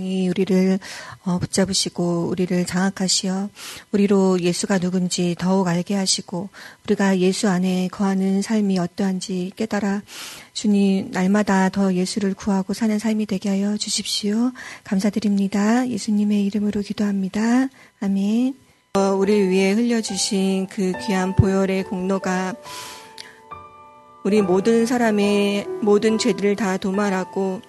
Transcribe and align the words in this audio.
이 0.00 0.26
우리를 0.26 0.78
어, 1.26 1.38
붙잡으시고 1.38 2.28
우리를 2.28 2.64
장악하시어 2.64 3.50
우리로 3.92 4.40
예수가 4.40 4.78
누군지 4.78 5.36
더욱 5.38 5.68
알게 5.68 5.94
하시고 5.94 6.48
우리가 6.84 7.18
예수 7.18 7.50
안에 7.50 7.88
거하는 7.88 8.40
삶이 8.40 8.78
어떠한지 8.78 9.52
깨달아 9.54 10.00
주님 10.54 11.10
날마다 11.10 11.68
더 11.68 11.92
예수를 11.92 12.32
구하고 12.32 12.72
사는 12.72 12.98
삶이 12.98 13.26
되게 13.26 13.50
하여 13.50 13.76
주십시오. 13.76 14.52
감사드립니다. 14.82 15.86
예수님의 15.86 16.46
이름으로 16.46 16.80
기도합니다. 16.80 17.68
아멘. 18.00 18.54
어, 18.94 19.00
우리 19.10 19.46
위해 19.46 19.72
흘려주신 19.72 20.68
그 20.68 20.92
귀한 21.04 21.36
보혈의 21.36 21.84
공로가 21.84 22.54
우리 24.24 24.40
모든 24.40 24.86
사람의 24.86 25.66
모든 25.82 26.16
죄들을 26.16 26.56
다 26.56 26.78
도말하고 26.78 27.60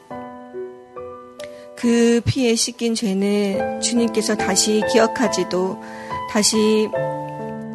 그 1.84 2.22
피에 2.24 2.56
씻긴 2.56 2.96
죄는 2.96 3.82
주님께서 3.82 4.38
다시 4.38 4.82
기억하지도 4.90 5.82
다시 6.32 6.88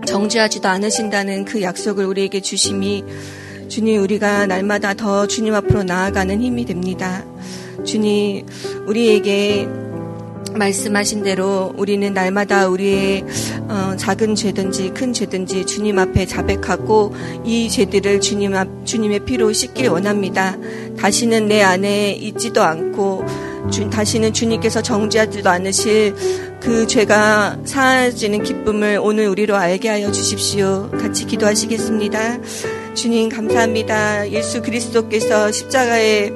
정죄하지도 0.07 0.67
않으신다는 0.67 1.45
그 1.45 1.61
약속을 1.61 2.07
우리에게 2.07 2.41
주심이 2.41 3.05
주님 3.69 4.01
우리가 4.03 4.47
날마다 4.47 4.95
더 4.95 5.27
주님 5.27 5.55
앞으로 5.55 5.83
나아가는 5.83 6.41
힘이 6.41 6.65
됩니다. 6.65 7.23
주님 7.85 8.47
우리에게 8.87 9.69
말씀하신 10.55 11.23
대로 11.23 11.75
우리는 11.77 12.15
날마다 12.15 12.67
우리의 12.69 13.27
어, 13.69 13.95
작은 13.99 14.37
죄든지 14.37 14.95
큰 14.95 15.13
죄든지 15.13 15.67
주님 15.67 15.99
앞에 15.99 16.25
자백하고 16.25 17.15
이 17.45 17.69
죄들을 17.69 18.23
주님 18.23 18.55
앞 18.55 18.87
주님의 18.87 19.27
피로 19.27 19.53
씻길 19.53 19.91
원합니다. 19.91 20.57
다시는 20.99 21.47
내 21.47 21.61
안에 21.61 22.13
있지도 22.13 22.63
않고 22.63 23.48
주, 23.71 23.89
다시는 23.91 24.33
주님께서 24.33 24.83
정죄하지도 24.83 25.49
않으실 25.49 26.15
그 26.61 26.87
죄가 26.87 27.59
사라지는 27.65 28.43
기쁨을 28.43 28.99
오늘 29.03 29.29
우리로 29.29 29.57
알게 29.57 29.89
하여 29.89 30.11
주십시오. 30.11 30.91
같이 30.91 31.27
기도하시겠습니다. 31.27 32.39
주님 32.95 33.29
감사합니다. 33.29 34.31
예수 34.31 34.61
그리스도께서 34.63 35.53
십자가에 35.53 36.33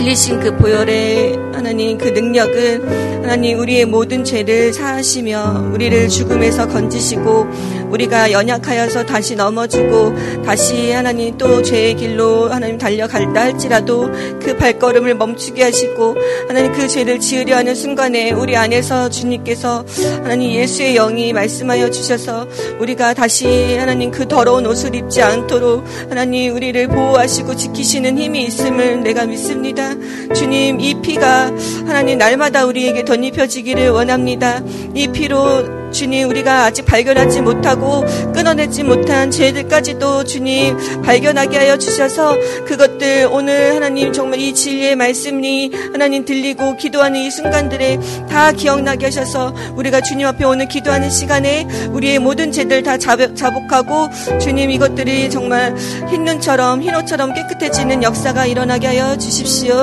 흘리신 0.00 0.40
그 0.40 0.56
보혈의 0.56 1.36
하나님 1.52 1.98
그 1.98 2.08
능력은 2.08 3.20
하나님 3.22 3.58
우리의 3.60 3.84
모든 3.84 4.24
죄를 4.24 4.72
사하시며 4.72 5.72
우리를 5.74 6.08
죽음에서 6.08 6.66
건지시고 6.68 7.46
우리가 7.90 8.32
연약하여서 8.32 9.04
다시 9.04 9.36
넘어지고 9.36 10.14
다시 10.44 10.90
하나님 10.90 11.36
또 11.36 11.62
죄의 11.62 11.96
길로 11.96 12.48
하나님 12.48 12.78
달려갈다 12.78 13.40
할지라도 13.42 14.10
그 14.40 14.56
발걸음을 14.56 15.14
멈추게 15.16 15.62
하시고 15.62 16.16
하나님 16.48 16.72
그 16.72 16.88
죄를 16.88 17.20
지으려 17.20 17.56
하는 17.56 17.74
순간에 17.74 18.30
우리 18.30 18.56
안에서 18.56 19.10
주님께서 19.10 19.84
하나님 20.22 20.52
예수의 20.52 20.94
영이 20.94 21.32
말씀하여 21.32 21.90
주셔서 21.90 22.46
우리가 22.80 23.14
다시 23.14 23.76
하나님 23.76 24.10
그 24.10 24.26
더러운 24.26 24.66
옷을 24.66 24.94
입지 24.94 25.20
않도록 25.20 25.84
하나님 26.08 26.54
우리를 26.54 26.88
보호하시고 26.88 27.54
지키시는 27.54 28.18
힘이 28.18 28.44
있음을 28.44 29.02
내가 29.02 29.26
믿습니다. 29.26 29.89
주님, 30.34 30.80
이 30.80 30.94
피가 31.00 31.52
하나님 31.86 32.18
날마다 32.18 32.64
우리에게 32.64 33.04
덧입혀지기를 33.04 33.90
원합니다. 33.90 34.62
이 34.94 35.08
피로 35.08 35.80
주님 35.90 36.28
우리가 36.28 36.64
아직 36.64 36.86
발견하지 36.86 37.42
못하고 37.42 38.04
끊어내지 38.32 38.84
못한 38.84 39.30
죄들까지도 39.30 40.24
주님 40.24 40.76
발견하게 41.02 41.58
하여 41.58 41.76
주셔서 41.76 42.36
그것들 42.64 43.28
오늘 43.30 43.74
하나님 43.74 44.12
정말 44.12 44.40
이 44.40 44.54
진리의 44.54 44.96
말씀이 44.96 45.70
하나님 45.92 46.24
들리고 46.24 46.76
기도하는 46.76 47.20
이 47.20 47.30
순간들에 47.30 47.98
다 48.28 48.52
기억나게 48.52 49.06
하셔서 49.06 49.54
우리가 49.74 50.00
주님 50.00 50.26
앞에 50.26 50.44
오늘 50.44 50.68
기도하는 50.68 51.10
시간에 51.10 51.66
우리의 51.90 52.18
모든 52.18 52.52
죄들 52.52 52.82
다 52.82 52.96
자복하고 52.96 54.08
주님 54.40 54.70
이것들이 54.70 55.30
정말 55.30 55.74
흰 56.10 56.24
눈처럼 56.24 56.82
흰 56.82 56.94
옷처럼 56.94 57.34
깨끗해지는 57.34 58.02
역사가 58.02 58.46
일어나게 58.46 58.86
하여 58.86 59.16
주십시오. 59.16 59.79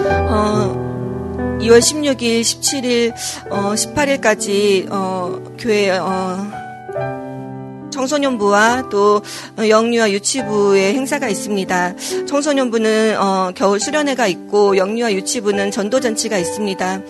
어, 0.00 1.58
2월 1.60 1.78
16일, 1.78 2.40
17일, 2.40 3.12
어, 3.50 3.74
18일까지 3.74 4.88
어, 4.90 5.54
교회 5.58 5.90
어, 5.90 6.64
청소년부와 7.90 8.88
또 8.90 9.22
영유아 9.56 10.10
유치부의 10.10 10.94
행사가 10.94 11.28
있습니다. 11.28 11.94
청소년부는 12.26 13.16
어, 13.18 13.52
겨울 13.54 13.78
수련회가 13.78 14.26
있고 14.26 14.76
영유아 14.76 15.12
유치부는 15.12 15.70
전도잔치가 15.70 16.36
있습니다. 16.38 17.02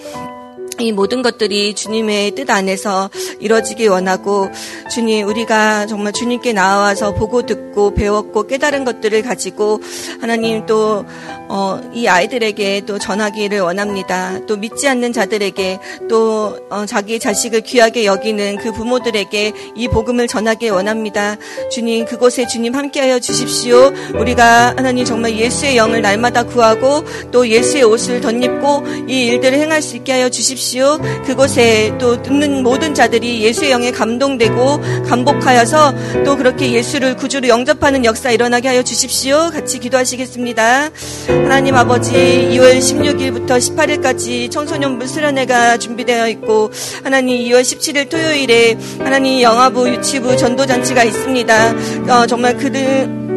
이 0.81 0.93
모든 0.93 1.23
것들이 1.23 1.75
주님의 1.75 2.33
뜻 2.33 2.51
안에서 2.51 3.11
이뤄지기 3.39 3.87
원하고 3.87 4.49
주님 4.91 5.29
우리가 5.29 5.87
정말 5.87 6.12
주님께 6.12 6.53
나와서 6.53 7.15
보고 7.15 7.47
듣고 7.47 7.95
배웠고 7.95 8.47
깨달은 8.47 8.84
것들을 8.84 9.23
가지고 9.23 9.81
하나님 10.21 10.67
또이 10.67 11.07
어, 11.49 11.81
아이들에게 12.09 12.83
또 12.87 12.99
전하기를 12.99 13.61
원합니다. 13.61 14.45
또 14.47 14.57
믿지 14.57 14.89
않는 14.89 15.13
자들에게 15.13 15.79
또 16.09 16.59
어, 16.71 16.87
자기 16.87 17.21
자식을 17.21 17.61
귀하게 17.61 18.05
여기는 18.05 18.57
그 18.57 18.73
부모들에게 18.73 19.53
이 19.77 19.89
복음을 19.89 20.27
전하기 20.27 20.71
원합니다. 20.71 21.37
주님 21.71 22.05
그곳에 22.05 22.47
주님 22.47 22.75
함께하여 22.75 23.21
주십시오. 23.21 23.93
우리가 24.19 24.75
하나님 24.77 25.05
정말 25.05 25.37
예수의 25.37 25.77
영을 25.77 26.03
날마다 26.03 26.43
구하고 26.43 27.05
또 27.31 27.49
예수의 27.49 27.84
옷을 27.84 28.21
덧입고 28.21 28.83
이 29.09 29.27
일들을 29.27 29.57
행할 29.59 29.81
수 29.81 29.97
있게 29.97 30.13
하여 30.13 30.29
주십시오. 30.29 30.64
주십시오. 30.65 30.99
그곳에 31.27 31.95
또 31.99 32.23
듣는 32.23 32.63
모든 32.63 32.95
자들이 32.95 33.43
예수의 33.43 33.71
영에 33.71 33.91
감동되고 33.91 35.05
감복하여서 35.07 36.25
또 36.25 36.37
그렇게 36.37 36.73
예수를 36.73 37.17
구주로 37.17 37.49
영접하는 37.49 38.05
역사 38.05 38.31
일어나게 38.31 38.69
하여 38.69 38.83
주십시오. 38.83 39.51
같이 39.51 39.79
기도하시겠습니다. 39.79 40.91
하나님 41.29 41.77
아버지 41.77 42.13
2월 42.13 42.79
16일부터 42.79 43.59
18일까지 43.59 44.51
청소년부 44.51 45.07
수련회가 45.07 45.77
준비되어 45.77 46.29
있고 46.31 46.71
하나님 47.03 47.39
2월 47.45 47.61
17일 47.61 48.09
토요일에 48.09 48.79
하나님 49.01 49.43
영화부 49.43 49.89
유치부 49.91 50.37
전도잔치가 50.37 51.05
있습니다. 51.05 51.75
어, 52.09 52.27
정말 52.27 52.57
그들 52.57 53.34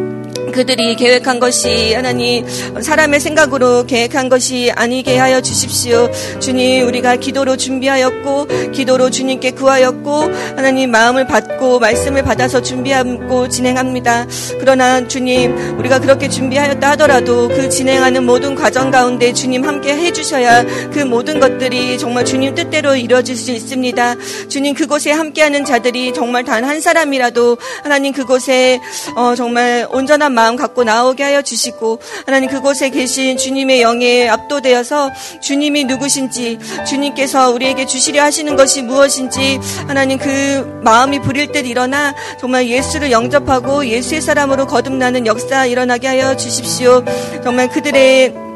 그들이 0.58 0.96
계획한 0.96 1.38
것이 1.38 1.94
하나님 1.94 2.44
사람의 2.80 3.20
생각으로 3.20 3.86
계획한 3.86 4.28
것이 4.28 4.72
아니게 4.74 5.16
하여 5.16 5.40
주십시오. 5.40 6.10
주님 6.40 6.86
우리가 6.88 7.16
기도로 7.16 7.56
준비하였고 7.56 8.72
기도로 8.72 9.10
주님께 9.10 9.52
구하였고 9.52 10.22
하나님 10.56 10.90
마음을 10.90 11.28
받고 11.28 11.78
말씀을 11.78 12.24
받아서 12.24 12.60
준비하고 12.60 13.48
진행합니다. 13.48 14.26
그러나 14.58 15.06
주님 15.06 15.78
우리가 15.78 16.00
그렇게 16.00 16.28
준비하였다 16.28 16.90
하더라도 16.90 17.46
그 17.46 17.68
진행하는 17.68 18.24
모든 18.26 18.56
과정 18.56 18.90
가운데 18.90 19.32
주님 19.32 19.64
함께 19.64 19.94
해주셔야 19.94 20.64
그 20.92 21.00
모든 21.04 21.38
것들이 21.38 21.98
정말 21.98 22.24
주님 22.24 22.56
뜻대로 22.56 22.96
이루어질 22.96 23.36
수 23.36 23.52
있습니다. 23.52 24.16
주님 24.48 24.74
그곳에 24.74 25.12
함께하는 25.12 25.64
자들이 25.64 26.12
정말 26.12 26.44
단 26.44 26.64
한 26.64 26.80
사람이라도 26.80 27.56
하나님 27.84 28.12
그곳에 28.12 28.80
어, 29.14 29.34
정말 29.36 29.86
온전한 29.90 30.32
마음 30.32 30.47
갖고 30.56 30.84
나오게 30.84 31.22
하여 31.22 31.42
주시고 31.42 32.00
하나님 32.26 32.48
그곳에 32.48 32.90
계신 32.90 33.36
주님의 33.36 33.80
영에 33.82 34.28
압도되어서 34.28 35.10
주님이 35.40 35.84
누구신지 35.84 36.58
주님께서 36.86 37.50
우리에게 37.50 37.86
주시려 37.86 38.22
하시는 38.22 38.56
것이 38.56 38.82
무엇인지 38.82 39.60
하나님 39.86 40.18
그 40.18 40.80
마음이 40.82 41.20
부릴 41.20 41.52
때 41.52 41.60
일어나 41.60 42.14
정말 42.40 42.68
예수를 42.68 43.10
영접하고 43.10 43.86
예수의 43.86 44.20
사람으로 44.20 44.66
거듭나는 44.66 45.26
역사 45.26 45.66
일어나게 45.66 46.06
하여 46.08 46.36
주십시오. 46.36 47.04
정말 47.42 47.68
그들의 47.68 48.47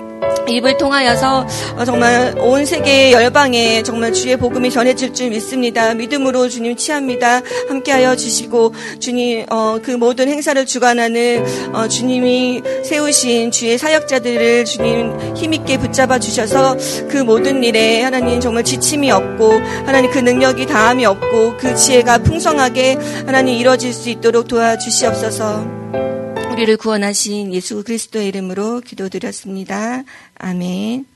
입을 0.48 0.76
통하여서 0.76 1.46
어, 1.76 1.84
정말 1.84 2.34
온 2.38 2.64
세계 2.64 3.12
열방에 3.12 3.82
정말 3.82 4.12
주의 4.12 4.36
복음이 4.36 4.70
전해질 4.70 5.14
줄 5.14 5.30
믿습니다. 5.30 5.94
믿음으로 5.94 6.48
주님 6.48 6.76
취합니다. 6.76 7.40
함께하여 7.68 8.16
주시고 8.16 8.74
주님 8.98 9.46
어, 9.50 9.78
그 9.82 9.92
모든 9.92 10.28
행사를 10.28 10.64
주관하는 10.66 11.44
어, 11.74 11.88
주님이 11.88 12.62
세우신 12.84 13.50
주의 13.50 13.78
사역자들을 13.78 14.64
주님 14.64 15.34
힘있게 15.34 15.78
붙잡아 15.78 16.18
주셔서 16.18 16.76
그 17.08 17.18
모든 17.18 17.62
일에 17.64 18.02
하나님 18.02 18.40
정말 18.40 18.64
지침이 18.64 19.10
없고 19.10 19.52
하나님 19.86 20.10
그 20.10 20.18
능력이 20.18 20.66
다함이 20.66 21.04
없고 21.04 21.56
그 21.58 21.74
지혜가 21.74 22.18
풍성하게 22.18 22.96
하나님 23.26 23.54
이뤄질 23.54 23.92
수 23.92 24.10
있도록 24.10 24.48
도와주시옵소서. 24.48 26.21
우리를 26.52 26.76
구원하신 26.76 27.54
예수 27.54 27.82
그리스도의 27.82 28.28
이름으로 28.28 28.82
기도드렸습니다. 28.82 30.04
아멘. 30.34 31.06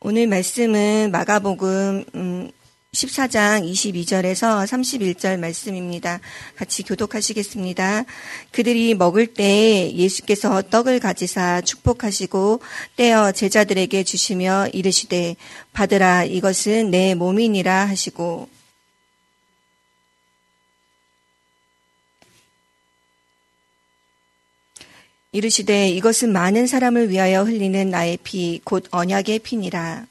오늘 0.00 0.26
말씀은 0.28 1.10
마가복음 1.12 2.50
14장 2.90 3.70
22절에서 3.70 4.66
31절 4.66 5.38
말씀입니다. 5.38 6.20
같이 6.56 6.84
교독하시겠습니다. 6.84 8.06
그들이 8.50 8.94
먹을 8.94 9.26
때 9.26 9.92
예수께서 9.92 10.62
떡을 10.62 11.00
가지사 11.00 11.60
축복하시고 11.60 12.62
떼어 12.96 13.32
제자들에게 13.32 14.04
주시며 14.04 14.68
이르시되 14.72 15.36
받으라 15.74 16.24
이것은 16.24 16.90
내 16.90 17.14
몸이니라 17.14 17.84
하시고 17.88 18.48
이르시되 25.36 25.90
이것은 25.90 26.32
많은 26.32 26.66
사람을 26.66 27.10
위하여 27.10 27.42
흘리는 27.42 27.90
나의 27.90 28.16
피 28.22 28.58
곧 28.64 28.86
언약의 28.90 29.40
피니라. 29.40 30.06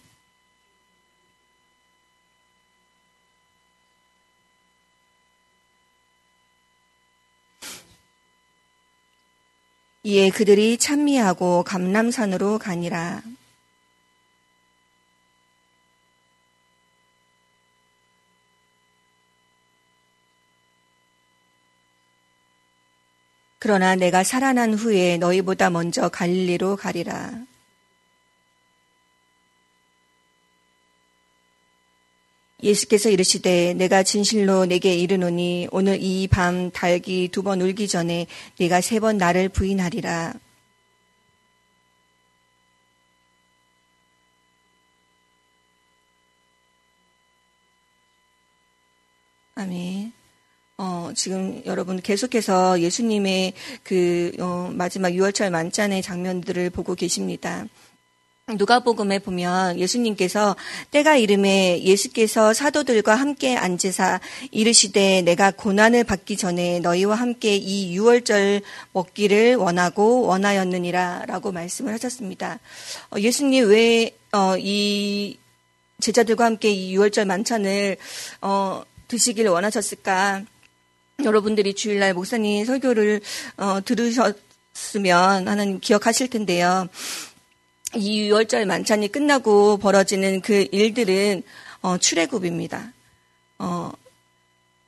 이에 10.04 10.30
그들이 10.30 10.78
찬미하고 10.78 11.64
감남산으로 11.64 12.60
가니라. 12.60 13.24
그러나 23.66 23.96
내가 23.96 24.24
살아난 24.24 24.76
후에 24.76 25.18
너희보다 25.18 25.72
먼저 25.72 26.08
갈릴리로 26.08 26.76
가리라. 26.76 27.32
예수께서 32.62 33.10
이르시되 33.10 33.74
내가 33.74 34.04
진실로 34.04 34.68
내게 34.68 34.94
이르노니 34.96 35.70
오늘 35.72 35.98
이 36.00 36.28
밤 36.28 36.70
달기 36.70 37.28
두 37.30 37.42
번 37.42 37.60
울기 37.60 37.88
전에 37.88 38.28
네가 38.60 38.82
세 38.82 39.00
번 39.00 39.18
나를 39.18 39.50
부인하리라. 39.50 40.36
아멘. 49.56 50.15
어, 50.78 51.12
지금 51.16 51.62
여러분 51.66 52.02
계속해서 52.02 52.82
예수님의 52.82 53.54
그 53.84 54.34
어, 54.40 54.70
마지막 54.74 55.10
6월절 55.10 55.50
만찬의 55.50 56.02
장면들을 56.02 56.70
보고 56.70 56.96
계십니다. 56.96 57.66
누가복음에 58.48 59.20
보면 59.20 59.80
예수님께서 59.80 60.56
때가 60.92 61.16
이름에 61.16 61.82
예수께서 61.82 62.54
사도들과 62.54 63.16
함께 63.16 63.56
앉으사 63.56 64.20
이르시되 64.52 65.22
내가 65.22 65.50
고난을 65.50 66.04
받기 66.04 66.38
전에 66.38 66.80
너희와 66.82 67.16
함께 67.16 67.56
이 67.56 67.96
유월절 67.96 68.62
먹기를 68.92 69.56
원하고 69.56 70.24
원하였느니라라고 70.24 71.54
말씀을 71.54 71.94
하셨습니다. 71.94 72.60
어, 73.12 73.20
예수님 73.20 73.70
왜이 73.70 74.12
어, 74.34 74.56
제자들과 76.02 76.44
함께 76.44 76.70
이 76.70 76.94
유월절 76.94 77.24
만찬을 77.26 77.96
어, 78.42 78.84
드시기를 79.08 79.50
원하셨을까? 79.52 80.44
여러분들이 81.24 81.74
주일날 81.74 82.14
목사님 82.14 82.66
설교를 82.66 83.22
어, 83.58 83.80
들으셨으면 83.84 85.48
하나님 85.48 85.80
기억하실 85.80 86.30
텐데요. 86.30 86.88
이 87.96 88.28
유월절 88.28 88.66
만찬이 88.66 89.12
끝나고 89.12 89.78
벌어지는 89.78 90.42
그 90.42 90.68
일들은 90.72 91.44
어, 91.82 91.98
출애굽입니다. 91.98 92.92
어, 93.60 93.92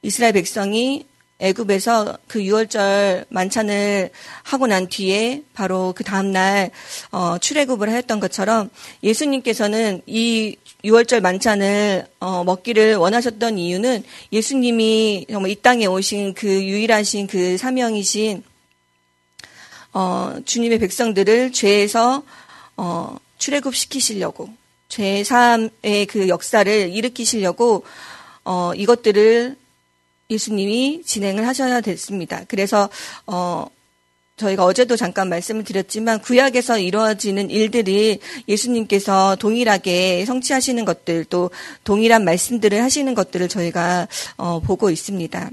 이스라엘 0.02 0.34
백성이 0.34 1.06
애굽에서 1.40 2.18
그 2.28 2.44
유월절 2.44 3.26
만찬을 3.30 4.10
하고 4.44 4.66
난 4.66 4.88
뒤에 4.88 5.44
바로 5.54 5.94
그 5.96 6.04
다음 6.04 6.32
날 6.32 6.72
어, 7.12 7.38
출애굽을 7.38 7.90
하였던 7.90 8.20
것처럼 8.20 8.70
예수님께서는 9.04 10.02
이 10.08 10.56
유월절 10.84 11.22
만찬을 11.22 12.08
어, 12.20 12.44
먹기를 12.44 12.96
원하셨던 12.96 13.60
이유는 13.60 14.04
예수님이 14.32 15.28
정말 15.30 15.52
이 15.52 15.56
땅에 15.56 15.86
오신 15.86 16.34
그 16.34 16.48
유일하신 16.48 17.28
그 17.28 17.58
사명이신 17.58 18.44
어, 19.94 20.36
주님의 20.44 20.80
백성들을 20.80 21.52
죄에서 21.52 22.24
어, 22.78 23.18
출애굽 23.38 23.76
시키시려고 23.76 24.50
죄 24.90 25.24
사함의 25.24 26.08
그 26.08 26.28
역사를 26.30 26.72
일으키시려고 26.90 27.84
어, 28.44 28.72
이것들을 28.76 29.56
예수님이 30.30 31.04
진행을 31.06 31.48
하셔야 31.48 31.82
됐습니다. 31.82 32.44
그래서 32.48 32.90
어, 33.26 33.68
저희가 34.38 34.66
어제도 34.66 34.96
잠깐 34.96 35.30
말씀을 35.30 35.64
드렸지만 35.64 36.22
구약에서 36.22 36.78
이루어지는 36.78 37.50
일들이 37.50 38.20
예수님께서 38.48 39.36
동일하게 39.38 40.26
성취하시는 40.26 40.86
것들 40.86 41.26
또 41.26 41.50
동일한 41.84 42.24
말씀들을 42.24 42.82
하시는 42.84 43.14
것들을 43.16 43.48
저희가 43.48 44.08
어, 44.38 44.60
보고 44.60 44.90
있습니다. 44.90 45.50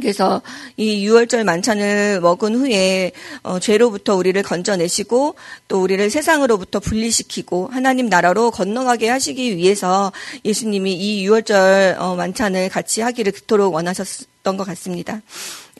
그래서 0.00 0.42
이 0.76 1.06
6월절 1.06 1.44
만찬을 1.44 2.20
먹은 2.20 2.54
후에 2.54 3.12
어, 3.42 3.58
죄로부터 3.58 4.16
우리를 4.16 4.40
건져내시고 4.42 5.34
또 5.68 5.82
우리를 5.82 6.08
세상으로부터 6.10 6.80
분리시키고 6.80 7.68
하나님 7.72 8.08
나라로 8.08 8.50
건너가게 8.50 9.08
하시기 9.08 9.56
위해서 9.56 10.12
예수님이 10.44 10.92
이 10.94 11.28
6월절 11.28 11.98
어, 11.98 12.14
만찬을 12.16 12.68
같이 12.68 13.00
하기를 13.00 13.32
그토록 13.32 13.74
원하셨던 13.74 14.56
것 14.56 14.64
같습니다. 14.64 15.22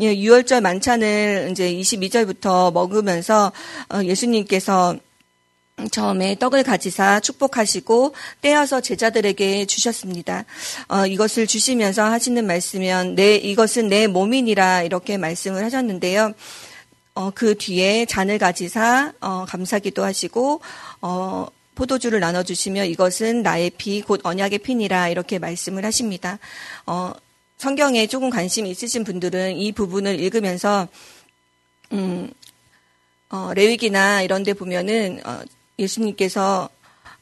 예, 0.01 0.15
6월절 0.15 0.61
만찬을 0.61 1.49
이제 1.53 1.73
22절부터 1.73 2.73
먹으면서 2.73 3.53
어, 3.93 4.03
예수님께서 4.03 4.97
처음에 5.91 6.37
떡을 6.39 6.63
가지사 6.63 7.21
축복하시고 7.21 8.15
떼어서 8.41 8.81
제자들에게 8.81 9.67
주셨습니다. 9.67 10.47
어, 10.89 11.07
이것을 11.07 11.47
주시면서 11.47 12.03
하시는 12.03 12.47
말씀이면 12.47 13.15
내 13.15 13.37
이것은 13.37 13.89
내 13.89 14.07
몸이니라 14.07 14.83
이렇게 14.83 15.19
말씀을 15.19 15.63
하셨는데요. 15.65 16.33
어, 17.15 17.31
그 17.35 17.57
뒤에 17.59 18.07
잔을 18.07 18.39
가지사 18.39 19.13
어, 19.21 19.45
감사기도 19.47 20.03
하시고 20.03 20.63
어, 21.03 21.47
포도주를 21.75 22.21
나눠주시며 22.21 22.85
이것은 22.85 23.43
나의 23.43 23.69
피 23.71 24.01
곧 24.01 24.23
언약의 24.25 24.61
피니라 24.61 25.11
이렇게 25.11 25.39
말씀을 25.39 25.85
하십니다. 25.85 26.39
어, 26.87 27.13
성경에 27.59 28.07
조금 28.07 28.31
관심이 28.31 28.71
있으신 28.71 29.05
분들은 29.05 29.57
이 29.57 29.73
부분을 29.73 30.21
읽으면서 30.21 30.89
음, 31.93 32.31
어, 33.29 33.53
레위기나 33.55 34.23
이런 34.23 34.43
데 34.43 34.55
보면은 34.55 35.21
어, 35.25 35.41
예수님께서 35.79 36.69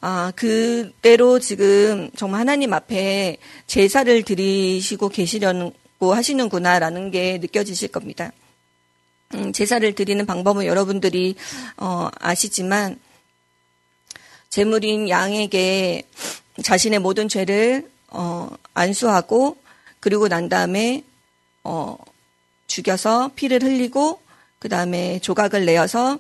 아, 0.01 0.33
그대로 0.37 1.39
지금 1.39 2.11
정말 2.15 2.41
하나님 2.41 2.75
앞에 2.75 3.39
제사를 3.67 4.23
드리시고 4.23 5.09
계시려고 5.09 5.73
하시는구나라는 6.15 7.11
게 7.11 7.39
느껴지실 7.39 7.89
겁니다. 7.89 8.31
음, 9.33 9.53
제사를 9.53 9.95
드리는 9.95 10.27
방법은 10.27 10.67
여러분들이 10.67 11.37
어, 11.79 12.09
아시지만 12.21 13.01
제물인 14.51 15.09
양에게 15.09 16.07
자신의 16.63 16.99
모든 16.99 17.29
죄를 17.29 17.91
어, 18.09 18.51
안수하고 18.75 19.57
그리고 20.01 20.29
난 20.29 20.49
다음에 20.49 21.03
어, 21.65 21.97
죽여서 22.67 23.33
피를 23.35 23.63
흘리고 23.63 24.21
그 24.59 24.69
다음에 24.69 25.19
조각을 25.21 25.65
내어서 25.65 26.19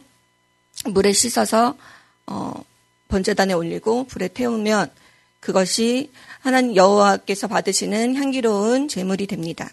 물에 0.86 1.12
씻어서 1.12 1.76
어, 2.26 2.52
번제단에 3.08 3.52
올리고 3.52 4.04
불에 4.04 4.28
태우면 4.28 4.90
그것이 5.40 6.10
하나님 6.40 6.74
여호와께서 6.76 7.48
받으시는 7.48 8.14
향기로운 8.16 8.88
제물이 8.88 9.26
됩니다. 9.26 9.70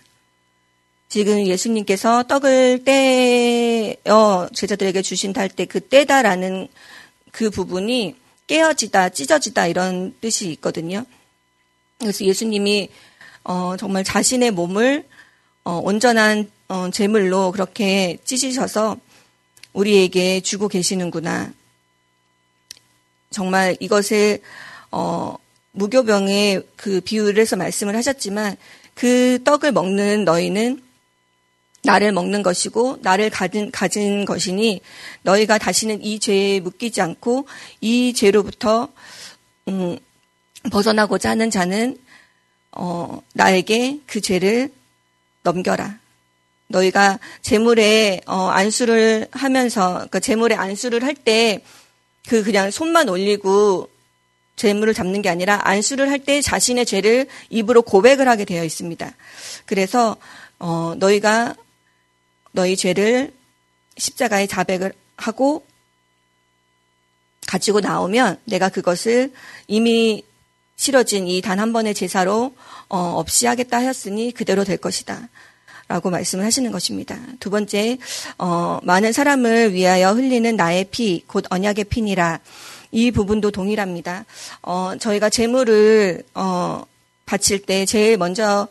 지금 1.09 1.45
예수님께서 1.45 2.23
떡을 2.23 2.83
떼어 2.85 4.49
제자들에게 4.53 5.01
주신다 5.01 5.41
할 5.41 5.49
때 5.49 5.65
그 5.65 5.79
떼다라는 5.87 6.67
그 7.31 7.49
부분이 7.49 8.15
깨어지다, 8.47 9.09
찢어지다 9.09 9.67
이런 9.67 10.13
뜻이 10.21 10.49
있거든요. 10.53 11.05
그래서 11.99 12.25
예수님이 12.25 12.89
어, 13.43 13.75
정말 13.77 14.03
자신의 14.03 14.51
몸을 14.51 15.05
어, 15.63 15.79
온전한 15.83 16.49
어, 16.67 16.89
제물로 16.91 17.51
그렇게 17.51 18.17
찢으셔서 18.23 18.97
우리에게 19.73 20.41
주고 20.41 20.67
계시는구나. 20.67 21.53
정말 23.31 23.75
이것을 23.79 24.39
어, 24.91 25.35
무교병의 25.71 26.63
그 26.75 27.01
비유를 27.01 27.41
해서 27.41 27.55
말씀을 27.55 27.95
하셨지만 27.95 28.57
그 28.93 29.39
떡을 29.43 29.71
먹는 29.71 30.25
너희는 30.25 30.83
나를 31.83 32.11
먹는 32.11 32.43
것이고 32.43 32.99
나를 33.01 33.29
가진, 33.29 33.71
가진 33.71 34.25
것이니 34.25 34.81
너희가 35.23 35.57
다시는 35.57 36.03
이 36.03 36.19
죄에 36.19 36.59
묶이지 36.59 37.01
않고 37.01 37.47
이 37.79 38.13
죄로부터 38.13 38.89
음, 39.67 39.97
벗어나고자 40.71 41.31
하는 41.31 41.49
자는 41.49 41.97
어, 42.73 43.21
나에게 43.33 43.99
그 44.05 44.21
죄를 44.21 44.71
넘겨라. 45.43 45.99
너희가 46.67 47.19
재물에 47.41 48.21
어, 48.27 48.47
안수를 48.47 49.27
하면서 49.31 49.93
그러니까 49.93 50.19
재물에 50.19 50.55
안수를 50.55 51.03
할때 51.03 51.61
그 52.27 52.43
그냥 52.43 52.71
손만 52.71 53.09
올리고 53.09 53.89
재물을 54.55 54.93
잡는 54.93 55.21
게 55.21 55.29
아니라 55.29 55.59
안수를 55.63 56.09
할 56.09 56.19
때 56.19 56.41
자신의 56.41 56.85
죄를 56.85 57.27
입으로 57.49 57.81
고백을 57.81 58.27
하게 58.27 58.45
되어 58.45 58.63
있습니다. 58.63 59.11
그래서 59.65 60.17
어, 60.59 60.93
너희가 60.97 61.55
너희 62.51 62.75
죄를 62.77 63.33
십자가에 63.97 64.45
자백을 64.47 64.93
하고 65.17 65.65
가지고 67.47 67.79
나오면 67.79 68.39
내가 68.45 68.69
그것을 68.69 69.33
이미 69.67 70.23
치러진 70.77 71.27
이 71.27 71.41
단 71.41 71.59
한 71.59 71.73
번의 71.73 71.93
제사로 71.93 72.55
어, 72.89 72.97
없이 73.17 73.45
하겠다 73.47 73.77
하였으니 73.77 74.31
그대로 74.31 74.63
될 74.63 74.77
것이다. 74.77 75.29
라고 75.91 76.09
말씀을 76.09 76.45
하시는 76.45 76.71
것입니다. 76.71 77.19
두 77.41 77.49
번째, 77.49 77.97
어, 78.37 78.79
많은 78.83 79.11
사람을 79.11 79.73
위하여 79.73 80.13
흘리는 80.13 80.55
나의 80.55 80.85
피, 80.85 81.21
곧 81.27 81.43
언약의 81.49 81.83
피니라. 81.85 82.39
이 82.91 83.11
부분도 83.11 83.51
동일합니다. 83.51 84.23
어, 84.61 84.93
저희가 84.97 85.29
재물을, 85.29 86.23
어, 86.33 86.83
바칠 87.25 87.59
때 87.63 87.85
제일 87.85 88.17
먼저, 88.17 88.69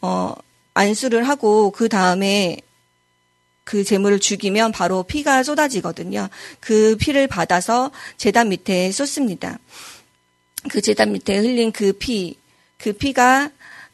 어, 0.00 0.34
안수를 0.72 1.28
하고 1.28 1.72
그 1.72 1.90
다음에 1.90 2.56
그 3.64 3.84
재물을 3.84 4.18
죽이면 4.18 4.72
바로 4.72 5.02
피가 5.02 5.42
쏟아지거든요. 5.42 6.30
그 6.58 6.96
피를 6.98 7.26
받아서 7.26 7.90
재단 8.16 8.48
밑에 8.48 8.90
쏟습니다. 8.92 9.58
그 10.70 10.80
재단 10.80 11.12
밑에 11.12 11.36
흘린 11.36 11.70
그 11.70 11.92
피, 11.92 12.38
그 12.78 12.94
피가 12.94 13.50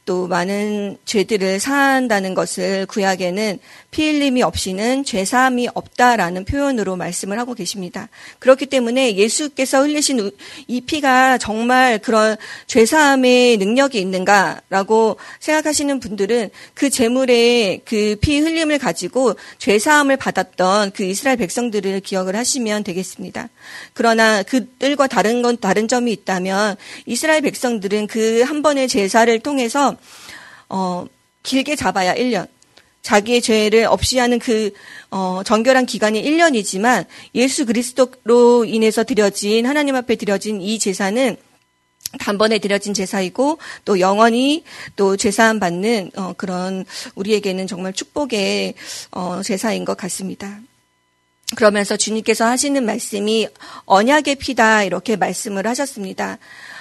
또 0.09 0.27
많은 0.27 0.97
죄들을 1.05 1.61
사한다는 1.61 2.33
것을 2.33 2.87
구약에는 2.87 3.59
피 3.91 4.09
흘림이 4.09 4.43
없이는 4.43 5.05
죄 5.05 5.27
사함이 5.27 5.69
없다라는 5.75 6.47
표현으로 6.47 6.97
말씀을 6.97 7.39
하고 7.39 7.53
계십니다. 7.53 8.09
그렇기 8.39 8.65
때문에 8.65 9.17
예수께서 9.17 9.83
흘리신 9.83 10.31
이 10.67 10.81
피가 10.81 11.37
정말 11.37 11.99
그런 11.99 12.39
죄 12.67 12.87
사함의 12.87 13.59
능력이 13.59 14.01
있는가라고 14.01 15.19
생각하시는 15.41 16.01
분들은 16.01 16.49
그 16.73 16.89
제물의 16.89 17.83
그 17.85 18.17
피 18.23 18.39
흘림을 18.39 18.79
가지고 18.79 19.35
죄 19.59 19.79
사함을 19.79 20.17
받았던 20.17 20.93
그 20.93 21.05
이스라엘 21.05 21.37
백성들을 21.37 22.01
기억을 22.01 22.35
하시면 22.35 22.83
되겠습니다. 22.83 23.51
그러나 23.93 24.43
그들과 24.43 25.07
다른 25.07 25.43
건 25.43 25.59
다른 25.59 25.87
점이 25.87 26.11
있다면 26.13 26.77
이스라엘 27.05 27.43
백성들은 27.43 28.07
그 28.07 28.39
한 28.43 28.63
번의 28.63 28.89
제사를 28.89 29.39
통해서 29.41 29.98
어, 30.69 31.07
길게 31.43 31.77
잡아야 31.77 32.15
1년. 32.15 32.49
자기의 33.03 33.41
죄를 33.41 33.85
없이 33.87 34.19
하는 34.19 34.39
그 34.39 34.71
어, 35.11 35.41
정결한 35.45 35.87
기간이 35.87 36.23
1년이지만 36.23 37.07
예수 37.35 37.65
그리스도로 37.65 38.67
인해서 38.67 39.03
드려진 39.03 39.67
하나님 39.67 39.95
앞에 39.95 40.17
드려진 40.17 40.61
이 40.61 40.79
제사는 40.79 41.37
단번에 42.19 42.59
드려진 42.59 42.95
제사이고 42.95 43.59
또 43.85 44.01
영원히 44.01 44.65
또 44.97 45.17
제사함 45.17 45.61
받는 45.61 46.11
어, 46.17 46.35
그런 46.37 46.85
우리에게는 47.15 47.67
정말 47.67 47.93
축복의 47.93 48.75
어, 49.13 49.41
제사인 49.43 49.85
것 49.85 49.97
같습니다. 49.97 50.61
그러면서 51.57 51.97
주님께서 51.97 52.45
하시는 52.45 52.85
말씀이 52.85 53.49
언약의 53.87 54.35
피다 54.37 54.85
이렇게 54.85 55.17
말씀을 55.17 55.67
하셨습니다. 55.67 56.39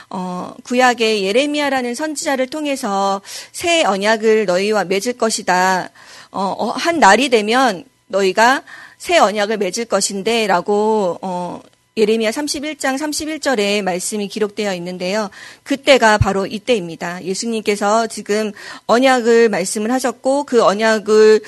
어, 0.09 0.53
구약의 0.63 1.23
예레미야라는 1.25 1.95
선지자를 1.95 2.47
통해서 2.47 3.21
새 3.51 3.83
언약을 3.83 4.45
너희와 4.45 4.85
맺을 4.85 5.13
것이다. 5.13 5.89
어, 6.31 6.41
어, 6.57 6.69
한 6.71 6.99
날이 6.99 7.29
되면 7.29 7.83
너희가 8.07 8.63
새 8.97 9.17
언약을 9.17 9.57
맺을 9.57 9.85
것인데 9.85 10.47
라고 10.47 11.17
어, 11.21 11.61
예레미야 11.97 12.29
31장 12.29 12.95
31절에 12.95 13.81
말씀이 13.81 14.27
기록되어 14.27 14.73
있는데요. 14.75 15.31
그때가 15.63 16.19
바로 16.19 16.45
이때입니다. 16.45 17.23
예수님께서 17.23 18.05
지금 18.05 18.51
언약을 18.85 19.49
말씀을 19.49 19.91
하셨고 19.91 20.43
그 20.43 20.63
언약을 20.63 21.41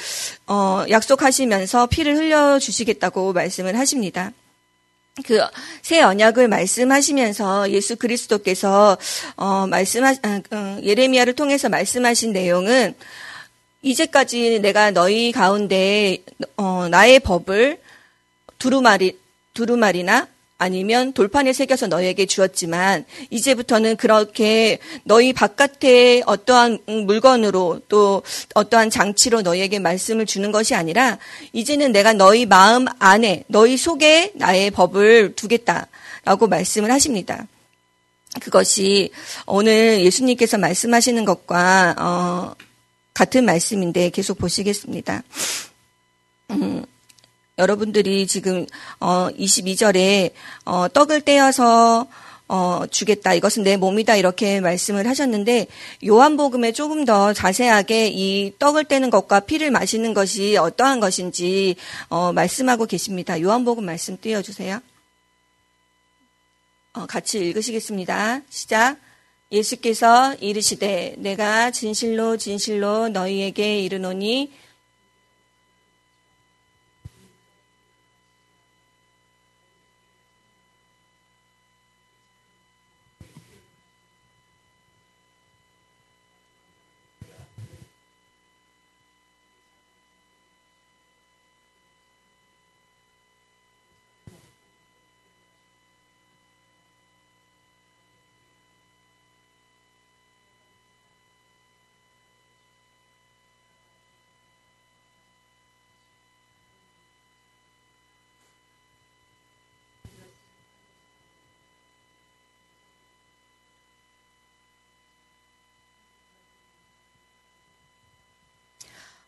어, 0.48 0.86
약속하시면서 0.90 1.86
피를 1.86 2.18
흘려 2.18 2.58
주시겠다고 2.58 3.34
말씀을 3.34 3.78
하십니다. 3.78 4.32
그 5.24 5.40
새 5.90 6.04
언약을 6.04 6.48
말씀하시면서 6.50 7.72
예수 7.72 7.96
그리스도께서 7.96 8.96
어 9.38 9.66
말씀하 9.66 10.14
아, 10.22 10.42
어, 10.52 10.78
예레미야를 10.84 11.34
통해서 11.34 11.68
말씀하신 11.68 12.32
내용은 12.32 12.94
이제까지 13.82 14.60
내가 14.60 14.92
너희 14.92 15.32
가운데 15.32 16.20
어 16.58 16.88
나의 16.90 17.22
법을 17.22 17.80
두루마리 18.60 19.18
두루마리나 19.56 20.28
아니면 20.60 21.14
돌판에 21.14 21.54
새겨서 21.54 21.88
너에게 21.88 22.26
주었지만 22.26 23.06
이제부터는 23.30 23.96
그렇게 23.96 24.80
너희 25.06 25.32
바깥에 25.32 26.22
어떠한 26.26 26.80
물건으로 26.86 27.80
또 27.88 28.22
어떠한 28.54 28.90
장치로 28.90 29.42
너희에게 29.42 29.80
말씀을 29.80 30.26
주는 30.26 30.52
것이 30.52 30.76
아니라 30.76 31.18
이제는 31.54 31.94
내가 31.94 32.12
너희 32.12 32.46
마음 32.46 32.86
안에 33.00 33.46
너희 33.48 33.78
속에 33.78 34.34
나의 34.36 34.72
법을 34.72 35.36
두겠다라고 35.36 36.48
말씀을 36.50 36.92
하십니다. 36.92 37.48
그것이 38.42 39.12
오늘 39.46 40.04
예수님께서 40.04 40.58
말씀하시는 40.58 41.24
것과 41.24 41.96
어, 41.98 42.56
같은 43.14 43.46
말씀인데 43.46 44.10
계속 44.10 44.38
보시겠습니다. 44.38 45.24
음, 46.52 46.86
여러분들이 47.60 48.26
지금 48.26 48.66
어 49.00 49.30
22절에 49.38 50.32
어 50.66 50.88
떡을 50.88 51.22
떼어서 51.22 52.08
어, 52.52 52.88
주겠다. 52.90 53.36
이것은 53.36 53.62
내 53.62 53.78
몸이다. 53.78 54.16
이렇게 54.16 54.60
말씀을 54.60 55.08
하셨는데, 55.08 55.68
요한복음에 56.04 56.72
조금 56.72 57.06
더 57.06 57.32
자세하게 57.32 58.08
이 58.08 58.54
떡을 58.58 58.86
떼는 58.86 59.12
것과 59.12 59.42
피를 59.42 59.70
마시는 59.70 60.16
것이 60.16 60.58
어떠한 60.58 61.00
것인지, 61.00 61.76
어, 62.08 62.34
말씀하고 62.34 62.88
계십니다. 62.88 63.40
요한복음 63.40 63.86
말씀 63.86 64.18
띄워 64.20 64.42
주세요. 64.42 64.82
어, 66.94 67.06
같이 67.06 67.38
읽으시겠습니다. 67.38 68.42
시작. 68.50 68.98
예수께서 69.52 70.34
이르시되, 70.40 71.16
내가 71.20 71.70
진실로 71.70 72.36
진실로 72.38 73.10
너희에게 73.10 73.80
이르노니, 73.82 74.52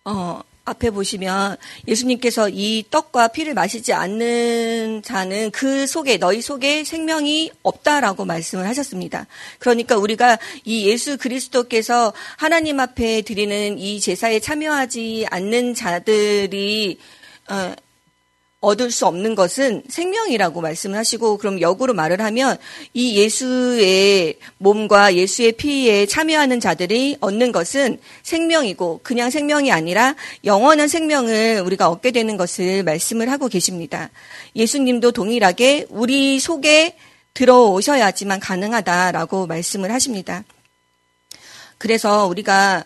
어, 0.06 0.42
앞에 0.66 0.92
보시면 0.92 1.58
예수님께서 1.88 2.50
이 2.50 2.84
떡과 2.90 3.30
피를 3.30 3.54
마시지 3.54 3.94
않는 3.94 5.02
자는 5.04 5.52
그 5.52 5.88
속에 5.88 6.18
너희 6.18 6.42
속에 6.42 6.84
생명이 6.84 7.52
없다라고 7.64 8.26
말씀을 8.26 8.68
하셨습니다. 8.68 9.28
그러니까 9.60 9.98
우리가 9.98 10.38
이 10.64 10.88
예수 10.88 11.18
그리스도께서 11.18 12.14
하나님 12.38 12.80
앞에 12.80 13.22
드리는 13.22 13.78
이 13.80 14.00
제사에 14.00 14.40
참여하지 14.40 15.28
않는 15.30 15.74
자들이 15.74 17.00
어, 17.50 17.74
얻을 18.62 18.92
수 18.92 19.08
없는 19.08 19.34
것은 19.34 19.84
생명이라고 19.90 20.62
말씀을 20.62 20.98
하시고 20.98 21.38
그럼 21.38 21.60
역으로 21.60 21.96
말을 21.96 22.22
하면 22.22 22.58
이 22.94 23.18
예수의 23.18 24.36
몸과 24.60 25.16
예수의 25.16 25.54
피에 25.54 26.06
참여하는 26.06 26.60
자들이 26.60 27.18
얻는 27.22 27.52
것은 27.52 27.98
생명이고 28.22 29.00
그냥 29.02 29.32
생명이 29.32 29.72
아니라 29.72 30.16
영원한 30.46 30.88
생명을 30.88 31.64
우리가 31.66 31.90
얻게 31.90 32.12
되는 32.12 32.38
것을 32.38 32.84
말씀을 32.84 33.32
하고 33.32 33.48
계십니다. 33.48 34.12
예수님도 34.56 35.12
동일하게 35.12 35.88
우리 35.90 36.40
속에 36.40 36.96
들어오셔야지만 37.34 38.40
가능하다라고 38.40 39.48
말씀을 39.48 39.92
하십니다. 39.92 40.44
그래서 41.80 42.28
우리가 42.28 42.86